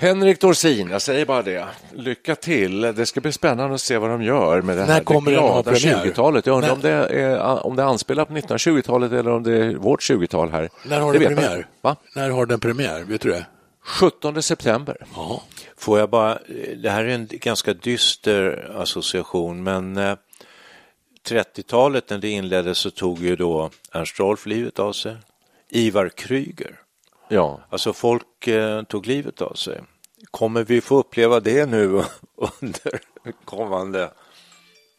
Henrik 0.00 0.40
Dorsin, 0.40 0.90
jag 0.90 1.02
säger 1.02 1.26
bara 1.26 1.42
det. 1.42 1.66
Lycka 1.92 2.34
till. 2.34 2.80
Det 2.80 3.06
ska 3.06 3.20
bli 3.20 3.32
spännande 3.32 3.74
att 3.74 3.80
se 3.80 3.98
vad 3.98 4.10
de 4.10 4.22
gör 4.22 4.62
med 4.62 4.76
det 4.76 4.86
När 4.86 4.92
här 4.92 5.00
kommer 5.00 5.30
det 5.30 5.36
glada 5.36 5.72
premiär? 5.72 6.04
20-talet. 6.04 6.46
Jag 6.46 6.54
undrar 6.54 6.68
När- 6.68 6.74
om 6.74 6.80
det, 6.80 7.20
är, 7.20 7.66
om 7.66 7.76
det 7.76 7.84
anspelar 7.84 8.24
på 8.24 8.32
1920-talet 8.34 9.12
eller 9.12 9.30
om 9.30 9.42
det 9.42 9.56
är 9.64 9.74
vårt 9.74 10.00
20-tal 10.00 10.50
här. 10.50 10.68
När 10.86 11.00
har 11.00 11.12
Det 11.12 11.18
den 11.18 11.36
premiär? 11.36 11.66
Va? 11.80 11.96
När 12.16 12.30
har 12.30 12.46
den 12.46 12.60
premiär? 12.60 13.04
Vet 13.04 13.20
du 13.20 13.28
det? 13.30 13.46
17 13.84 14.42
september. 14.42 14.96
Ja. 15.16 15.42
Får 15.78 15.98
jag 15.98 16.10
bara, 16.10 16.38
det 16.82 16.90
här 16.90 17.04
är 17.04 17.08
en 17.08 17.28
ganska 17.30 17.74
dyster 17.74 18.70
association, 18.76 19.62
men 19.62 19.96
eh, 19.96 20.14
30-talet 21.28 22.10
när 22.10 22.18
det 22.18 22.28
inleddes 22.28 22.78
så 22.78 22.90
tog 22.90 23.18
ju 23.18 23.36
då 23.36 23.70
Ernst 23.92 24.20
Rolf 24.20 24.46
livet 24.46 24.78
av 24.78 24.92
sig. 24.92 25.16
Ivar 25.70 26.08
Kryger. 26.08 26.80
Ja. 27.28 27.60
Alltså 27.70 27.92
folk 27.92 28.46
eh, 28.46 28.82
tog 28.82 29.06
livet 29.06 29.42
av 29.42 29.54
sig. 29.54 29.80
Kommer 30.30 30.64
vi 30.64 30.80
få 30.80 30.98
uppleva 30.98 31.40
det 31.40 31.66
nu 31.66 31.86
under 32.60 33.00
kommande... 33.44 34.10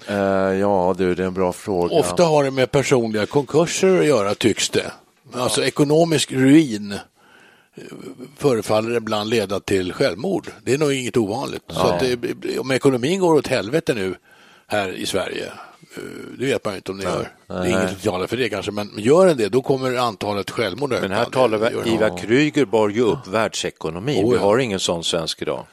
Eh, 0.07 0.15
ja, 0.59 0.95
du, 0.97 1.15
det 1.15 1.23
är 1.23 1.27
en 1.27 1.33
bra 1.33 1.53
fråga. 1.53 1.95
Ofta 1.95 2.23
har 2.23 2.43
det 2.43 2.51
med 2.51 2.71
personliga 2.71 3.25
konkurser 3.25 3.99
att 3.99 4.05
göra 4.05 4.35
tycks 4.35 4.69
det. 4.69 4.91
Alltså 5.33 5.63
ekonomisk 5.63 6.31
ruin 6.31 6.91
eh, 6.91 7.83
förefaller 8.37 8.95
ibland 8.97 9.29
leda 9.29 9.59
till 9.59 9.93
självmord. 9.93 10.47
Det 10.63 10.73
är 10.73 10.77
nog 10.77 10.93
inget 10.93 11.17
ovanligt. 11.17 11.63
Så 11.67 11.73
Ja. 11.79 11.93
att 11.93 11.99
det, 11.99 12.59
om 12.59 12.71
ekonomin 12.71 13.19
går 13.19 13.33
åt 13.35 13.47
helvete 13.47 13.93
nu 13.93 14.15
här 14.67 14.89
i 14.89 15.05
Sverige, 15.05 15.51
det 16.39 16.45
vet 16.45 16.65
man 16.65 16.73
ju 16.73 16.77
inte 16.77 16.91
om 16.91 16.97
det 16.97 17.03
gör. 17.03 17.31
Det 17.47 17.53
är 17.53 17.65
inget 17.65 17.89
som 18.01 18.11
talar 18.11 18.27
för 18.27 18.37
det 18.37 18.49
kanske, 18.49 18.71
men 18.71 18.89
gör 18.97 19.25
den 19.27 19.37
det 19.37 19.49
då 19.49 19.61
kommer 19.61 19.95
antalet 19.95 20.51
självmord 20.51 20.93
öka. 20.93 21.01
Men 21.01 21.11
här 21.17 21.25
talar 21.25 21.57
vi. 21.83 21.91
Ivar 21.91 22.17
Kryger 22.17 22.65
bar 22.65 22.89
ju 22.89 23.01
upp 23.01 23.27
världsekonomin. 23.27 24.25
Oh, 24.25 24.29
Vi 24.31 24.35
ja. 24.35 24.41
har 24.41 24.57
ingen 24.57 24.79
sån 24.79 25.03
svensk 25.03 25.41
idag. 25.41 25.65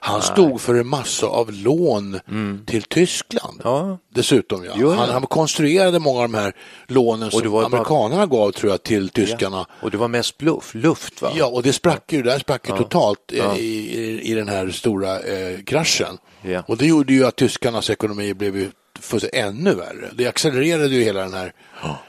Han 0.00 0.22
stod 0.22 0.60
för 0.60 0.74
en 0.74 0.86
massa 0.86 1.26
av 1.26 1.52
lån 1.52 2.20
till 2.66 2.82
Tyskland. 2.82 3.62
Dessutom, 4.14 4.64
ja. 4.64 4.72
Jo, 4.76 4.90
ja. 4.90 4.96
Han, 4.96 5.08
han 5.10 5.22
konstruerade 5.26 5.98
många 5.98 6.20
av 6.20 6.28
de 6.28 6.34
här 6.38 6.52
lånen 6.86 7.30
som 7.30 7.50
bara- 7.52 7.66
amerikanerna 7.66 8.26
gav, 8.26 8.52
tror 8.52 8.70
jag, 8.72 8.82
till 8.82 9.08
tyskarna. 9.08 9.66
Och 9.82 9.90
det 9.90 9.96
var 9.96 10.08
mest 10.08 10.38
bluff, 10.38 10.74
luft 10.74 11.22
va? 11.22 11.30
Ja, 11.34 11.46
och 11.46 11.62
det 11.62 11.72
sprack 11.72 12.12
ju, 12.12 12.22
det 12.22 12.30
där 12.30 12.38
sprack 12.38 12.68
ju 12.68 12.72
Ja. 12.74 12.78
totalt 12.78 13.32
eh, 13.32 13.38
Ja. 13.38 13.56
i, 13.56 13.98
i, 14.00 14.30
i 14.30 14.34
den 14.34 14.48
här 14.48 14.70
stora 14.70 15.20
eh, 15.20 15.58
kraschen. 15.66 16.18
Ja. 16.42 16.62
Och 16.66 16.76
det 16.76 16.86
gjorde 16.86 17.12
ju 17.12 17.26
att 17.26 17.36
tyskarnas 17.36 17.90
ekonomi 17.90 18.34
blev 18.34 18.56
ju 18.56 18.70
ännu 19.32 19.74
värre. 19.74 20.10
Det 20.12 20.26
accelererade 20.26 20.94
ju 20.94 21.02
hela 21.02 21.20
den 21.20 21.34
här 21.34 21.52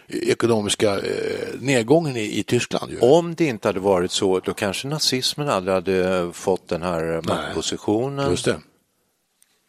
ekonomiska 0.08 1.00
eh, 1.00 1.60
nedgången 1.60 2.18
i, 2.18 2.40
i 2.40 2.44
Tyskland. 2.44 2.92
Ju. 2.92 3.00
Om 3.00 3.36
det 3.36 3.46
inte 3.46 3.68
hade 3.68 3.80
varit 3.80 4.12
så, 4.12 4.40
då 4.40 4.54
kanske 4.54 4.88
nazismen 4.88 5.50
aldrig 5.50 5.76
hade 5.76 6.30
fått 6.34 6.68
den 6.68 6.82
här 6.82 7.22
maktpositionen. 7.28 8.30
Just 8.30 8.46
det. 8.46 8.60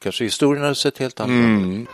Kanske 0.03 0.25
historien 0.25 0.62
hade 0.62 0.75
sett 0.75 0.99
helt 0.99 1.21
annorlunda 1.21 1.67
Mm. 1.67 1.87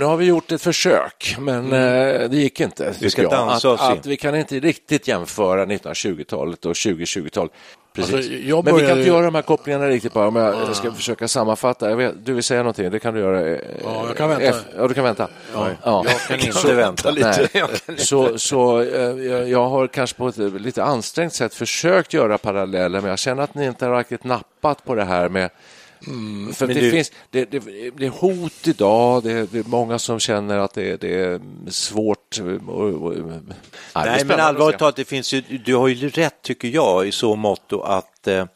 Nu 0.00 0.04
har 0.04 0.16
vi 0.16 0.24
gjort 0.24 0.52
ett 0.52 0.62
försök, 0.62 1.36
men 1.38 1.64
eh, 1.72 2.28
det 2.30 2.36
gick 2.36 2.60
inte. 2.60 2.94
Vi 3.00 3.10
ska 3.10 3.28
dansa 3.28 3.72
att, 3.72 3.92
in. 3.92 3.98
att 3.98 4.06
Vi 4.06 4.16
kan 4.16 4.34
inte 4.36 4.60
riktigt 4.60 5.08
jämföra 5.08 5.66
1920-talet 5.66 6.66
och 6.66 6.72
2020-talet. 6.72 7.52
Precis. 7.94 8.14
Alltså, 8.14 8.32
jag 8.32 8.64
men 8.64 8.74
vi 8.74 8.80
kan 8.80 8.86
började- 8.86 9.00
inte 9.00 9.08
göra 9.12 9.24
de 9.24 9.34
här 9.34 9.42
kopplingarna 9.42 9.86
riktigt 9.88 10.12
bara. 10.12 10.28
Om 10.28 10.36
jag 10.36 10.76
ska 10.76 10.92
försöka 10.92 11.28
sammanfatta. 11.28 11.94
Vet, 11.94 12.14
du 12.26 12.32
vill 12.34 12.42
säga 12.42 12.60
någonting, 12.62 12.90
det 12.90 12.98
kan 12.98 13.14
du 13.14 13.20
göra. 13.20 13.40
eh, 13.46 13.58
Ja, 13.84 14.04
jag 14.06 14.16
kan 14.16 14.28
vänta. 14.28 14.44
F- 14.44 14.64
ja, 14.76 14.88
du 14.88 14.94
kan 14.94 15.04
vänta. 15.04 15.28
Ja. 15.54 15.66
Ja. 15.82 16.04
Jag 16.08 16.20
kan 16.40 16.40
inte 16.48 16.74
vänta. 16.74 17.10
Nej. 17.10 17.48
Jag 17.52 17.68
kan 17.70 17.70
inte 17.88 18.04
Så, 18.04 18.38
så 18.38 18.80
eh, 18.80 19.00
jag- 19.02 19.48
jag 19.48 19.68
har 19.68 19.86
kanske 19.86 20.16
på 20.16 20.28
ett 20.28 20.36
lite 20.38 20.84
ansträngt 20.84 21.32
sätt 21.34 21.54
försökt 21.54 22.12
göra 22.12 22.38
paralleller, 22.38 23.00
men 23.00 23.10
jag 23.10 23.18
känner 23.18 23.42
att 23.42 23.54
ni 23.54 23.66
inte 23.66 23.86
har 23.86 23.98
riktigt 23.98 24.24
nappat 24.24 24.84
på 24.84 24.94
det 24.94 25.04
här 25.04 25.28
med 25.28 25.50
för 26.54 26.66
men 26.66 26.76
det, 26.76 26.80
du- 26.80 26.90
finns, 26.90 27.12
det, 27.30 27.44
det, 27.50 27.58
det 27.96 28.06
är 28.06 28.10
hot 28.10 28.66
idag, 28.66 29.22
det, 29.22 29.32
är- 29.32 29.68
många 29.68 29.98
som 29.98 30.18
känner 30.20 30.58
att 30.58 30.74
det, 30.74 31.04
är 31.04 31.40
svårt. 31.70 32.38
Och, 32.68 32.74
och, 32.74 32.94
och, 32.94 33.14
Nej, 33.94 34.24
men 34.24 34.40
allvarligt 34.40 34.78
talat, 34.78 34.96
det 34.96 35.04
finns 35.04 35.32
ju, 35.32 35.40
du 35.40 35.74
har 35.74 35.88
ju 35.88 36.08
rätt 36.08 36.42
tycker 36.42 36.68
jag 36.68 37.06
i 37.08 37.12
så 37.12 37.36
måtto 37.36 37.80
att 37.80 38.26
eh, 38.26 38.46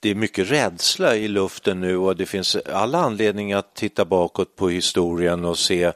det 0.00 0.10
är 0.10 0.14
mycket 0.14 0.50
rädsla 0.50 1.16
i 1.16 1.28
luften 1.28 1.80
nu 1.80 1.96
och 1.96 2.16
det 2.16 2.26
finns 2.26 2.56
alla 2.56 2.98
anledning 2.98 3.52
att 3.52 3.74
titta 3.74 4.04
bakåt 4.04 4.56
på 4.56 4.68
historien 4.68 5.44
och 5.44 5.58
se 5.58 5.92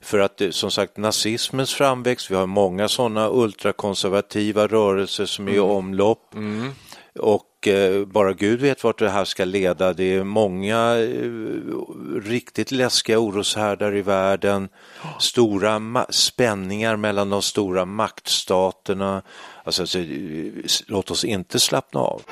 för 0.00 0.18
att 0.18 0.36
det, 0.36 0.52
som 0.52 0.70
sagt 0.70 0.96
nazismens 0.96 1.74
framväxt, 1.74 2.30
vi 2.30 2.34
har 2.34 2.46
många 2.46 2.88
sådana 2.88 3.28
ultrakonservativa 3.32 4.66
rörelser 4.66 5.26
som 5.26 5.48
är 5.48 5.52
i 5.52 5.58
omlopp 5.60 6.34
och 7.18 7.68
eh, 7.68 8.04
bara 8.04 8.32
Gud 8.32 8.60
vet 8.60 8.84
vart 8.84 8.98
det 8.98 9.10
här 9.10 9.24
ska 9.24 9.44
leda. 9.44 9.92
Det 9.92 10.14
är 10.14 10.24
många 10.24 10.96
eh, 10.96 11.30
riktigt 12.22 12.70
läskiga 12.70 13.18
oroshärdar 13.18 13.96
i 13.96 14.02
världen, 14.02 14.68
stora 15.20 16.06
spänningar 16.10 16.96
mellan 16.96 17.30
de 17.30 17.42
stora 17.42 17.84
maktstaterna. 17.84 19.22
Alltså, 19.64 19.82
alltså, 19.82 19.98
låt 20.86 21.10
oss 21.10 21.24
inte 21.24 21.60
slappna 21.60 22.00
av. 22.00 22.22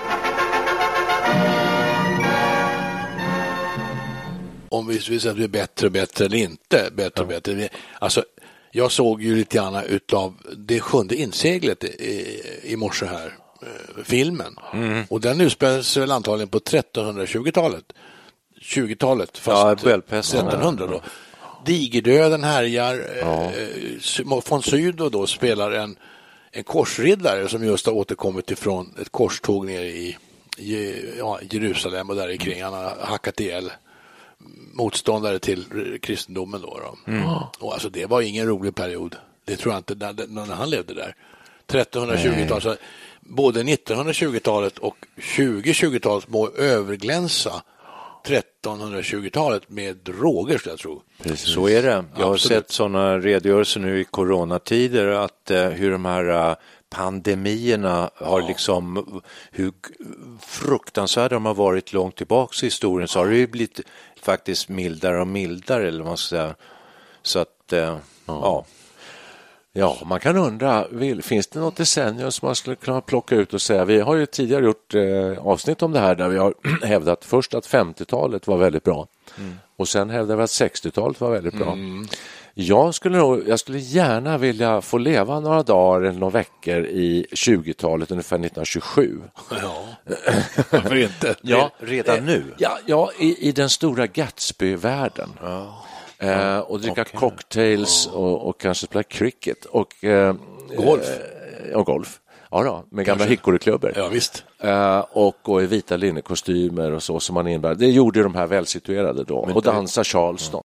om 4.73 4.87
vi 4.87 4.99
vill 4.99 5.21
säga 5.21 5.33
att 5.33 5.39
vi 5.39 5.45
är 5.45 5.49
bättre 5.49 5.87
och 5.87 5.93
bättre 5.93 6.25
eller 6.25 6.37
inte 6.37 6.91
bättre 6.93 7.23
och 7.23 7.29
bättre. 7.29 7.69
Alltså, 7.99 8.25
jag 8.71 8.93
såg 8.93 9.23
ju 9.23 9.37
lite 9.37 9.57
grann 9.57 9.85
utav 9.85 10.35
det 10.57 10.81
sjunde 10.81 11.17
inseglet 11.17 11.85
i, 11.85 12.43
i 12.63 12.77
morse 12.77 13.07
här, 13.07 13.33
eh, 13.63 14.05
filmen. 14.05 14.57
Och 15.09 15.21
den 15.21 15.41
utspelar 15.41 15.83
sig 15.83 16.01
väl 16.01 16.11
antagligen 16.11 16.49
på 16.49 16.59
1320-talet. 16.59 17.85
20-talet, 18.61 19.39
fast 19.39 19.85
Ja, 19.85 19.91
Bellpesten. 19.91 20.47
1300 20.47 20.87
då. 20.87 21.03
Digerdöden 21.65 22.45
härjar. 22.45 22.95
Eh, 23.23 24.43
von 24.49 24.63
Sydow 24.63 25.11
då 25.11 25.27
spelar 25.27 25.73
en, 25.73 25.97
en 26.51 26.65
korsriddare 26.65 27.49
som 27.49 27.65
just 27.65 27.87
har 27.87 27.93
återkommit 27.93 28.51
ifrån 28.51 28.95
ett 29.01 29.13
korståg 29.13 29.67
nere 29.67 29.87
i, 29.87 30.17
ja, 31.19 31.41
Jerusalem 31.51 32.11
och 32.11 32.17
där 32.17 32.37
kring. 32.37 32.63
Han 32.63 32.73
har 32.73 32.97
hackat 33.01 33.41
ihjäl 33.41 33.73
motståndare 34.73 35.39
till 35.39 35.65
kristendomen. 36.03 36.61
Då, 36.61 36.79
då. 36.79 37.13
Mm. 37.13 37.25
Och 37.59 37.73
alltså, 37.73 37.89
det 37.89 38.07
var 38.07 38.21
ingen 38.21 38.47
rolig 38.47 38.75
period. 38.75 39.17
Det 39.45 39.57
tror 39.57 39.75
jag 39.75 39.81
inte 39.81 39.95
när, 39.95 40.47
när 40.47 40.55
han 40.55 40.71
levde 40.71 40.95
där. 40.95 41.15
1320-talet, 41.67 42.63
så 42.63 42.77
både 43.33 43.63
1920-talet 43.63 44.79
och 44.79 44.97
2020-talet 45.17 46.29
må 46.29 46.49
överglänsa 46.51 47.63
1320-talet 48.25 49.71
med 49.71 50.09
råger 50.09 50.59
skulle 50.59 50.73
jag 50.73 50.79
tro. 50.79 51.03
Så 51.37 51.69
är 51.69 51.83
det. 51.83 52.05
Jag 52.17 52.27
har 52.27 52.35
Absolut. 52.35 52.59
sett 52.65 52.71
sådana 52.71 53.19
redogörelser 53.19 53.81
nu 53.81 54.01
i 54.01 54.05
coronatider 54.05 55.07
att 55.07 55.51
eh, 55.51 55.69
hur 55.69 55.91
de 55.91 56.05
här 56.05 56.51
eh, 56.51 56.57
pandemierna 56.91 58.11
har 58.15 58.43
liksom, 58.49 59.21
hur 59.51 59.73
fruktansvärda 60.41 61.35
de 61.35 61.47
har 61.47 61.55
varit 61.55 61.93
långt 61.93 62.17
tillbaks 62.17 62.63
i 62.63 62.67
historien 62.67 63.09
så 63.09 63.19
har 63.19 63.27
det 63.27 63.37
ju 63.37 63.47
blivit 63.47 63.81
faktiskt 64.23 64.69
mildare 64.69 65.21
och 65.21 65.27
mildare 65.27 65.89
eller 65.89 65.99
vad 65.99 66.09
man 66.09 66.17
ska 66.17 66.37
säga. 66.37 66.55
Så 67.23 67.39
att, 67.39 67.73
eh, 67.73 67.79
ja. 67.79 67.99
Ja, 68.27 68.65
man 70.05 70.21
kan 70.21 70.37
undra, 70.37 70.87
vill, 70.91 71.23
finns 71.23 71.47
det 71.47 71.61
något 71.61 71.77
decennium 71.77 72.33
som 72.33 72.47
man 72.47 72.57
skulle 72.57 72.77
kunna 72.77 73.01
plocka 73.01 73.35
ut 73.35 73.55
och 73.55 73.63
säga? 73.63 73.85
Vi 73.85 74.01
har 74.01 74.15
ju 74.17 74.27
tidigare 74.27 74.65
gjort 74.65 74.95
eh, 74.95 75.47
avsnitt 75.47 75.83
om 75.83 75.93
det 75.93 76.01
här 76.01 76.15
där 76.15 76.29
vi 76.29 76.39
har 76.39 76.55
hävdat 76.87 77.25
först 77.25 77.55
att 77.55 77.67
50-talet 77.67 78.47
var 78.47 78.57
väldigt 78.57 78.85
bra 78.85 79.09
och 79.77 79.89
sen 79.89 80.11
hävdar 80.11 80.37
vi 80.37 80.43
att 80.43 80.51
60-talet 80.51 81.21
var 81.21 81.31
väldigt 81.31 81.55
bra. 81.55 81.77
Jag 82.55 82.95
skulle, 82.95 83.19
nog, 83.19 83.49
jag 83.49 83.61
skulle 83.61 83.79
gärna 83.79 84.39
vilja 84.39 84.81
få 84.81 84.99
leva 84.99 85.41
några 85.41 85.63
dagar 85.63 86.01
eller 86.01 86.19
några 86.19 86.39
veckor 86.39 86.85
i 86.85 87.27
20-talet, 87.33 88.11
ungefär 88.11 88.37
1927. 88.37 89.21
Ja, 89.51 89.85
varför 90.71 90.97
inte? 90.97 91.35
Ja, 91.43 91.71
Redan 91.79 92.27
nu? 92.27 92.45
Ja, 92.59 92.79
ja 92.87 93.11
i, 93.19 93.49
i 93.49 93.53
den 93.53 93.71
stora 93.71 94.07
Gatsby-världen. 94.07 95.29
Eh, 96.23 96.59
och 96.59 96.81
dricka 96.81 97.05
cocktails 97.05 98.07
och, 98.13 98.49
och 98.49 98.61
kanske 98.61 98.87
spela 98.87 99.03
cricket 99.03 99.65
och 99.65 100.05
eh, 100.05 100.35
Golf. 100.77 101.07
eh, 101.71 101.77
och 101.79 101.87
golf. 101.87 102.19
Ja, 102.51 102.63
då, 102.63 102.85
med 102.91 103.05
gamla 103.07 103.25
hickoryklubbor. 103.25 103.93
Ja, 103.97 104.09
visst. 104.09 104.45
Eh, 104.61 105.05
och 105.13 105.37
gå 105.43 105.63
i 105.63 105.67
vita 105.67 105.97
linnekostymer 105.97 106.93
och 106.93 107.03
så 107.03 107.21
som 107.21 107.35
man 107.35 107.47
innebär. 107.49 107.75
Det 107.75 107.87
gjorde 107.87 108.23
de 108.23 108.35
här 108.35 108.47
välsituerade 108.47 109.25
då. 109.25 109.37
och 109.55 109.63
dansa 109.63 110.05
Charleston. 110.05 110.63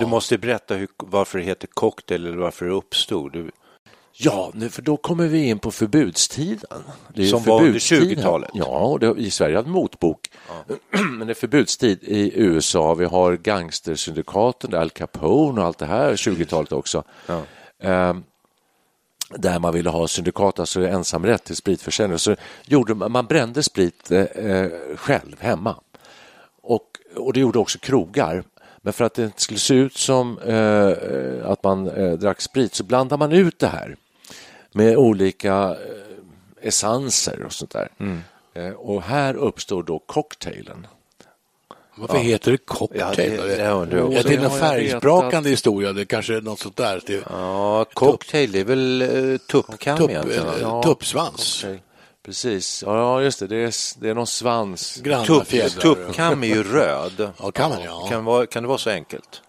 Du 0.00 0.06
måste 0.06 0.38
berätta 0.38 0.74
hur, 0.74 0.88
varför 0.96 1.38
det 1.38 1.44
heter 1.44 1.66
cocktail 1.66 2.26
eller 2.26 2.36
varför 2.36 2.66
det 2.66 2.72
uppstod. 2.72 3.32
Du, 3.32 3.50
Ja, 4.18 4.50
nu- 4.54 4.68
för 4.68 4.82
då 4.82 4.96
kommer 4.96 5.26
vi 5.26 5.48
in 5.48 5.58
på 5.58 5.70
förbudstiden. 5.70 6.82
Som 7.30 7.42
var 7.42 7.60
under 7.60 7.66
förbudstid 7.66 8.00
här. 8.00 8.14
20-talet. 8.16 8.50
Ja, 8.54 8.64
och 8.66 9.00
det, 9.00 9.14
i 9.18 9.30
Sverige 9.30 9.56
hade 9.56 9.68
motbok. 9.70 10.30
Men 11.18 11.26
det 11.26 11.32
är 11.32 11.34
förbudstid 11.34 11.98
i 12.02 12.32
USA. 12.34 12.94
Vi 12.94 13.04
har 13.04 13.36
gangstersyndikaten, 13.36 14.74
Al 14.74 14.90
Capone 14.90 15.60
och 15.60 15.66
allt 15.66 15.78
det 15.78 15.86
här, 15.86 16.12
20-talet 16.16 16.72
också. 16.72 17.04
Ehm, 17.82 18.24
där 19.36 19.58
man 19.58 19.74
ville 19.74 19.90
ha 19.90 20.08
syndikat, 20.08 20.58
alltså 20.58 20.86
ensamrätt 20.86 21.44
till 21.44 21.56
spritförsäljning. 21.56 22.18
Så 22.18 22.36
gjorde 22.64 22.94
man, 22.94 23.12
man 23.12 23.26
brände 23.26 23.62
sprit 23.62 24.10
eh, 24.10 24.20
eh, 24.20 24.70
själv 24.96 25.36
hemma. 25.40 25.76
Och, 26.62 26.86
och 27.16 27.32
det 27.32 27.40
gjorde 27.40 27.58
också 27.58 27.78
krogar. 27.78 28.44
Men 28.86 28.92
för 28.92 29.04
att 29.04 29.14
det 29.14 29.24
inte 29.24 29.40
skulle 29.42 29.58
se 29.60 29.74
ut 29.74 29.96
som 29.96 30.38
eh, 30.38 31.50
att 31.50 31.62
man 31.62 31.88
eh, 31.88 32.12
drack 32.12 32.40
sprit 32.40 32.74
så 32.74 32.84
blandar 32.84 33.16
man 33.16 33.32
ut 33.32 33.58
det 33.58 33.66
här 33.66 33.96
med 34.72 34.96
olika 34.96 35.54
eh, 35.54 36.68
essenser 36.68 37.42
och 37.42 37.52
sånt 37.52 37.70
där. 37.70 37.88
Eh, 38.54 38.70
och 38.72 39.02
här 39.02 39.34
uppstår 39.34 39.82
då 39.82 39.98
cocktailen. 39.98 40.86
Varför 41.94 42.18
heter 42.18 42.50
det 42.50 42.58
cocktail? 42.58 43.32
Ja, 43.32 43.44
det- 43.46 43.56
Ja, 44.14 44.22
det 44.22 44.34
är 44.34 44.36
någon 44.36 44.42
jag 44.42 44.58
färgsprakande 44.60 45.36
vetat. 45.36 45.46
historia. 45.46 45.92
Det 45.92 46.04
kanske 46.04 46.36
är 46.36 46.40
något 46.40 46.58
sånt 46.58 46.76
där. 46.76 47.02
Det, 47.06 47.22
ja, 47.30 47.84
cocktail, 47.94 48.52
det 48.52 48.60
är 48.60 48.64
väl 48.64 49.02
uh, 49.02 49.38
tuppkam 49.38 49.98
tupp, 49.98 50.10
egentligen? 50.10 50.44
va? 50.62 50.82
tuppsvans. 50.82 51.64
Okej. 51.64 51.82
Precis, 52.26 52.82
ja 52.86 53.22
just 53.22 53.38
det, 53.40 53.46
det 53.46 53.56
är, 53.56 54.00
det 54.00 54.08
är 54.10 54.14
någon 54.14 54.26
svans. 54.26 55.02
Tuppkam 55.80 56.42
är 56.42 56.46
ju 56.46 56.62
röd. 56.62 57.30
Ja, 57.42 57.50
kan 57.50 57.70
man 57.70 57.82
ja. 57.82 58.06
Kan, 58.10 58.24
vara, 58.24 58.46
kan 58.46 58.62
det 58.62 58.68
vara 58.68 58.78
så 58.78 58.90
enkelt? 58.90 59.42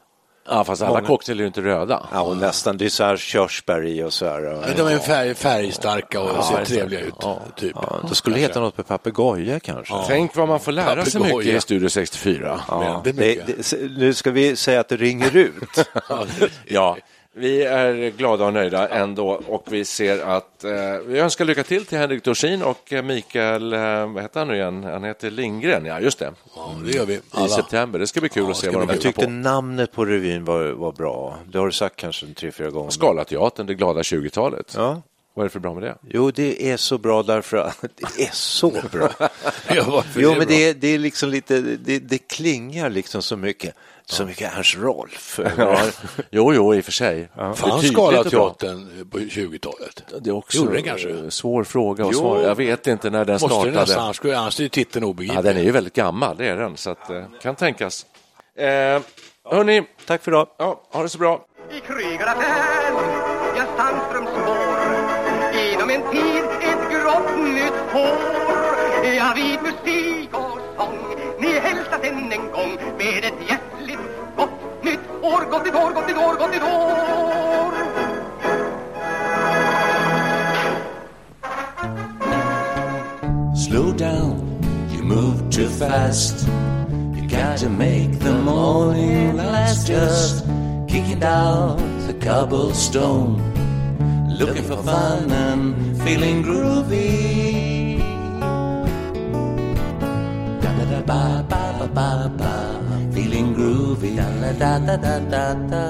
Ja, 0.49 0.63
fast 0.63 0.81
alla 0.81 0.93
Många- 0.93 1.07
cocktail 1.07 1.37
är 1.39 1.41
ju 1.41 1.47
inte 1.47 1.61
röda. 1.61 2.07
Ja, 2.13 2.21
och 2.21 2.37
nästan. 2.37 2.77
Det 2.77 2.85
är 2.85 2.89
så 2.89 3.03
här 3.03 3.17
körsbär 3.17 3.85
i 3.85 4.03
och 4.03 4.13
så 4.13 4.25
här. 4.25 4.41
Men 4.41 4.77
de 4.77 4.93
är 4.95 4.99
färg, 4.99 5.35
färgstarka 5.35 6.21
och 6.21 6.45
ser 6.45 6.65
trevliga 6.65 6.99
ut. 6.99 7.13
Ja. 7.21 7.39
Typ. 7.55 7.71
Ja, 7.75 7.99
det 8.09 8.15
skulle 8.15 8.37
heta 8.37 8.59
något 8.59 8.77
med 8.77 8.87
papegoja 8.87 9.59
kanske. 9.59 9.93
Tänk 10.07 10.35
vad 10.35 10.47
man 10.47 10.59
får 10.59 10.71
lära 10.71 11.05
sig 11.05 11.21
Papegoja. 11.21 11.37
mycket 11.47 11.57
i 11.57 11.61
Studio 11.61 11.89
64. 11.89 12.61
Ja, 12.67 13.01
det, 13.03 13.11
det, 13.11 13.73
nu 13.97 14.13
ska 14.13 14.31
vi 14.31 14.55
säga 14.55 14.79
att 14.79 14.89
det 14.89 14.97
ringer 14.97 15.35
ut. 15.35 15.89
Ja, 16.65 16.97
vi 17.37 17.63
är 17.63 18.09
glada 18.17 18.45
och 18.45 18.53
nöjda 18.53 18.87
ändå 18.87 19.29
och 19.47 19.63
vi 19.69 19.85
ser 19.85 20.19
att 20.25 20.63
eh, 20.63 20.71
vi 21.05 21.19
önskar 21.19 21.45
lycka 21.45 21.63
till 21.63 21.85
till 21.85 21.97
Henrik 21.97 22.23
Dorsin 22.23 22.63
och 22.63 22.93
eh, 22.93 23.03
Mikael, 23.03 23.73
eh, 23.73 23.79
vad 24.13 24.21
heter 24.23 24.39
han 24.39 24.47
nu 24.47 24.55
igen? 24.55 24.83
Han 24.83 25.03
heter 25.03 25.31
Lindgren, 25.31 25.85
ja 25.85 25.99
just 25.99 26.19
det. 26.19 26.33
Ja, 26.55 26.75
det 26.85 26.91
gör 26.91 27.05
vi. 27.05 27.13
I 27.13 27.19
Alla. 27.31 27.47
september. 27.47 27.99
Det 27.99 28.07
ska 28.07 28.19
bli 28.19 28.29
kul 28.29 28.43
Ja, 28.43 28.49
att 28.51 28.57
se 28.57 28.69
vad 28.69 28.81
de 28.81 28.85
bli 28.85 28.95
Jag 28.95 28.97
hittar 28.97 29.09
tyckte 29.09 29.25
på. 29.25 29.31
namnet 29.31 29.91
på 29.91 30.05
revyn 30.05 30.45
var, 30.45 30.63
var 30.71 30.91
bra. 30.91 31.37
Det 31.51 31.57
har 31.57 31.65
du 31.65 31.71
sagt 31.71 31.95
kanske 31.95 32.25
tre, 32.33 32.51
fyra 32.51 32.69
gånger. 32.69 32.89
Scalateatern, 32.89 33.65
det 33.67 33.73
glada 33.73 34.01
20-talet. 34.01 34.73
Ja. 34.77 35.01
Vad 35.37 35.43
är 35.43 35.47
det 35.49 35.53
för 35.53 35.59
bra 35.59 35.73
med 35.73 35.83
det? 35.83 35.95
Jo, 36.09 36.31
det 36.31 36.71
är 36.71 36.77
så 36.77 36.97
bra 36.97 37.23
därför 37.23 37.57
att 37.57 37.81
det 38.17 38.23
är 38.23 38.29
så 38.31 38.69
bra. 38.91 39.09
Ja, 39.67 40.03
Jo, 40.15 40.35
men 40.37 40.47
det, 40.47 40.69
är- 40.69 40.73
det 40.79 40.87
är 40.87 40.99
liksom 40.99 41.29
lite, 41.29 41.59
det, 41.61 41.99
det 41.99 42.17
klingar 42.17 42.89
liksom 42.89 43.21
så 43.21 43.37
mycket, 43.37 43.75
så 44.05 44.25
mycket 44.25 44.53
Ernst 44.57 44.75
Rolf. 44.77 45.39
Ja, 45.57 45.79
jo, 46.31 46.53
jo, 46.53 46.75
i 46.75 46.79
och 46.81 46.85
för 46.85 46.91
sig. 46.91 47.29
Fanns. 47.55 47.87
Scalateatern 47.87 49.09
på 49.11 49.17
20-talet? 49.19 50.03
Det 50.21 50.29
är 50.29 50.33
också 50.35 50.57
Gjorde 50.57 50.73
den 50.73 50.83
kanske? 50.83 51.09
en 51.09 51.31
svår 51.31 51.63
fråga 51.63 52.05
att 52.05 52.09
Jo. 52.13 52.19
svara. 52.19 52.43
Jag 52.43 52.55
vet 52.55 52.87
inte 52.87 53.09
när 53.09 53.25
den 53.25 53.33
Måste 53.33 53.47
det 53.47 53.51
startade. 53.53 53.79
nästan, 53.79 54.03
annars 54.03 54.15
skulle- 54.15 54.37
annars 54.37 54.59
är 54.59 54.67
titeln 54.67 55.05
Ja, 55.05 55.09
obegriplig. 55.09 55.43
den 55.43 55.57
är 55.57 55.61
ju 55.63 55.71
väldigt 55.71 55.93
gammal, 55.95 56.37
det 56.37 56.47
är 56.47 56.55
den, 56.57 56.77
så 56.77 56.89
att, 56.89 57.09
eh, 57.09 57.23
kan 57.41 57.55
tänkas. 57.55 58.05
Eh, 58.57 58.65
hörni, 59.51 59.83
Tack 60.05 60.23
för 60.23 60.31
idag. 60.31 60.47
ja, 60.57 60.81
ha 60.91 61.03
det 61.03 61.09
så 61.09 61.17
bra. 61.17 61.45
I 61.71 61.79
Krygaratän, 61.79 62.43
ja 63.57 63.63
Sandströms 63.77 64.29
Ni 71.39 71.59
hälsas 71.59 71.99
än 72.03 72.31
en 72.31 72.51
gång 72.51 72.77
Med 72.97 73.23
ett 73.23 73.49
hjärtligt 73.49 73.99
gott 74.37 74.49
nytt 74.83 74.99
år 75.21 75.51
Gott 75.51 75.67
år, 75.67 75.93
gott 75.93 76.17
år, 76.17 76.35
gott 76.37 76.63
år 76.63 77.07
Slow 83.67 83.91
down, 83.91 84.61
you 84.93 85.03
move 85.03 85.49
too 85.51 85.67
fast. 85.67 86.47
You 87.15 87.27
got 87.27 87.57
to 87.57 87.69
make 87.69 88.19
the 88.19 88.31
morning 88.31 89.35
last. 89.35 89.87
Just 89.89 90.45
kicking 90.87 91.19
down 91.19 91.77
the 92.07 92.13
cobblestone, 92.13 93.41
looking 94.39 94.63
for 94.63 94.77
fun 94.77 95.31
and 95.31 96.01
feeling 96.01 96.43
groovy. 96.43 97.76
Ba 101.07 101.41
ba 101.49 101.63
ba 101.79 101.87
ba 101.97 102.09
ba, 102.39 102.53
feeling 103.13 103.55
groovy. 103.55 104.15
Da 104.19 104.27
da 104.41 104.51
da 104.61 104.71
da 104.85 104.95
da 105.05 105.15
da 105.33 105.45
da, 105.71 105.83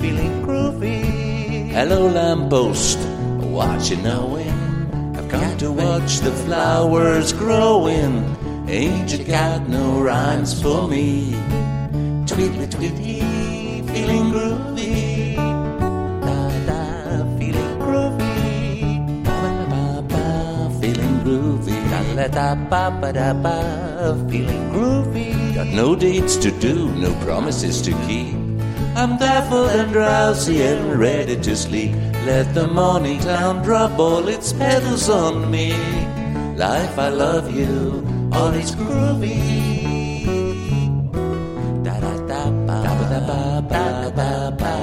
feeling 0.00 0.36
groovy. 0.46 0.98
Hello 1.76 2.06
lamppost, 2.08 2.98
what 3.54 3.90
you 3.90 3.96
knowing? 4.06 4.54
I've 5.16 5.28
come 5.28 5.58
to 5.58 5.72
watch 5.72 6.20
the 6.20 6.32
flowers 6.44 7.32
growing. 7.32 8.14
Ain't 8.68 9.12
you 9.12 9.24
got 9.24 9.68
no 9.68 10.00
rhymes 10.00 10.52
for 10.62 10.88
me? 10.88 11.32
Tweetly 12.30 12.66
tweety, 12.70 13.20
feeling 13.90 14.26
groovy. 14.34 15.36
Da 16.26 16.38
da, 16.68 16.82
feeling 17.38 17.74
groovy. 17.82 18.34
Ba 19.26 19.40
ba 19.70 19.84
ba, 20.12 20.24
feeling 20.80 21.16
groovy. 21.24 21.76
Da 21.90 22.00
da 22.14 22.26
da 22.38 22.48
ba 22.70 22.82
ba 23.00 23.12
da 23.12 23.30
ba, 23.44 23.58
feeling 24.30 24.70
groovy. 24.70 25.54
Got 25.54 25.68
no 25.68 25.96
dates 25.96 26.36
to 26.36 26.50
do, 26.60 26.88
no 26.94 27.12
promises 27.24 27.82
to 27.82 27.92
keep. 28.06 28.34
I'm 28.94 29.18
baffled 29.18 29.70
and 29.70 29.92
drowsy 29.92 30.62
and 30.62 30.98
ready 30.98 31.36
to 31.40 31.56
sleep. 31.56 31.92
Let 32.24 32.54
the 32.54 32.66
morning 32.66 33.20
town 33.20 33.62
drop 33.62 33.98
all 33.98 34.26
its 34.28 34.52
petals 34.52 35.08
on 35.08 35.50
me. 35.50 35.72
Life, 36.56 36.98
I 36.98 37.08
love 37.10 37.54
you, 37.54 38.06
all 38.32 38.54
is 38.54 38.74
groovy. 38.74 39.36
Da 41.84 42.00
da 42.00 42.14
da 42.30 42.42
ba 42.66 42.78
da 43.12 43.20
ba 43.28 43.42
ba 43.70 43.84
ba 44.16 44.30
ba, 44.60 44.74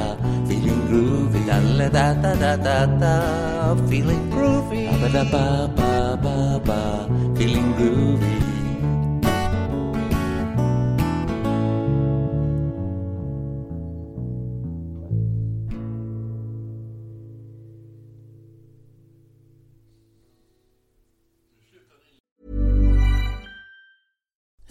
feeling 0.48 0.82
groovy. 0.90 1.42
Da 1.48 1.60
da 1.60 1.90
da 1.90 2.14
da 2.24 2.36
da 2.36 2.56
da 2.56 2.86
da, 3.02 3.76
feeling 3.90 4.30
groovy. 4.30 4.86
Da 5.02 5.08
da 5.08 5.24
ba 5.34 5.46
ba 5.76 6.18
ba 6.24 6.60
ba, 6.68 6.80
feeling 7.38 7.74
groovy. 7.74 8.43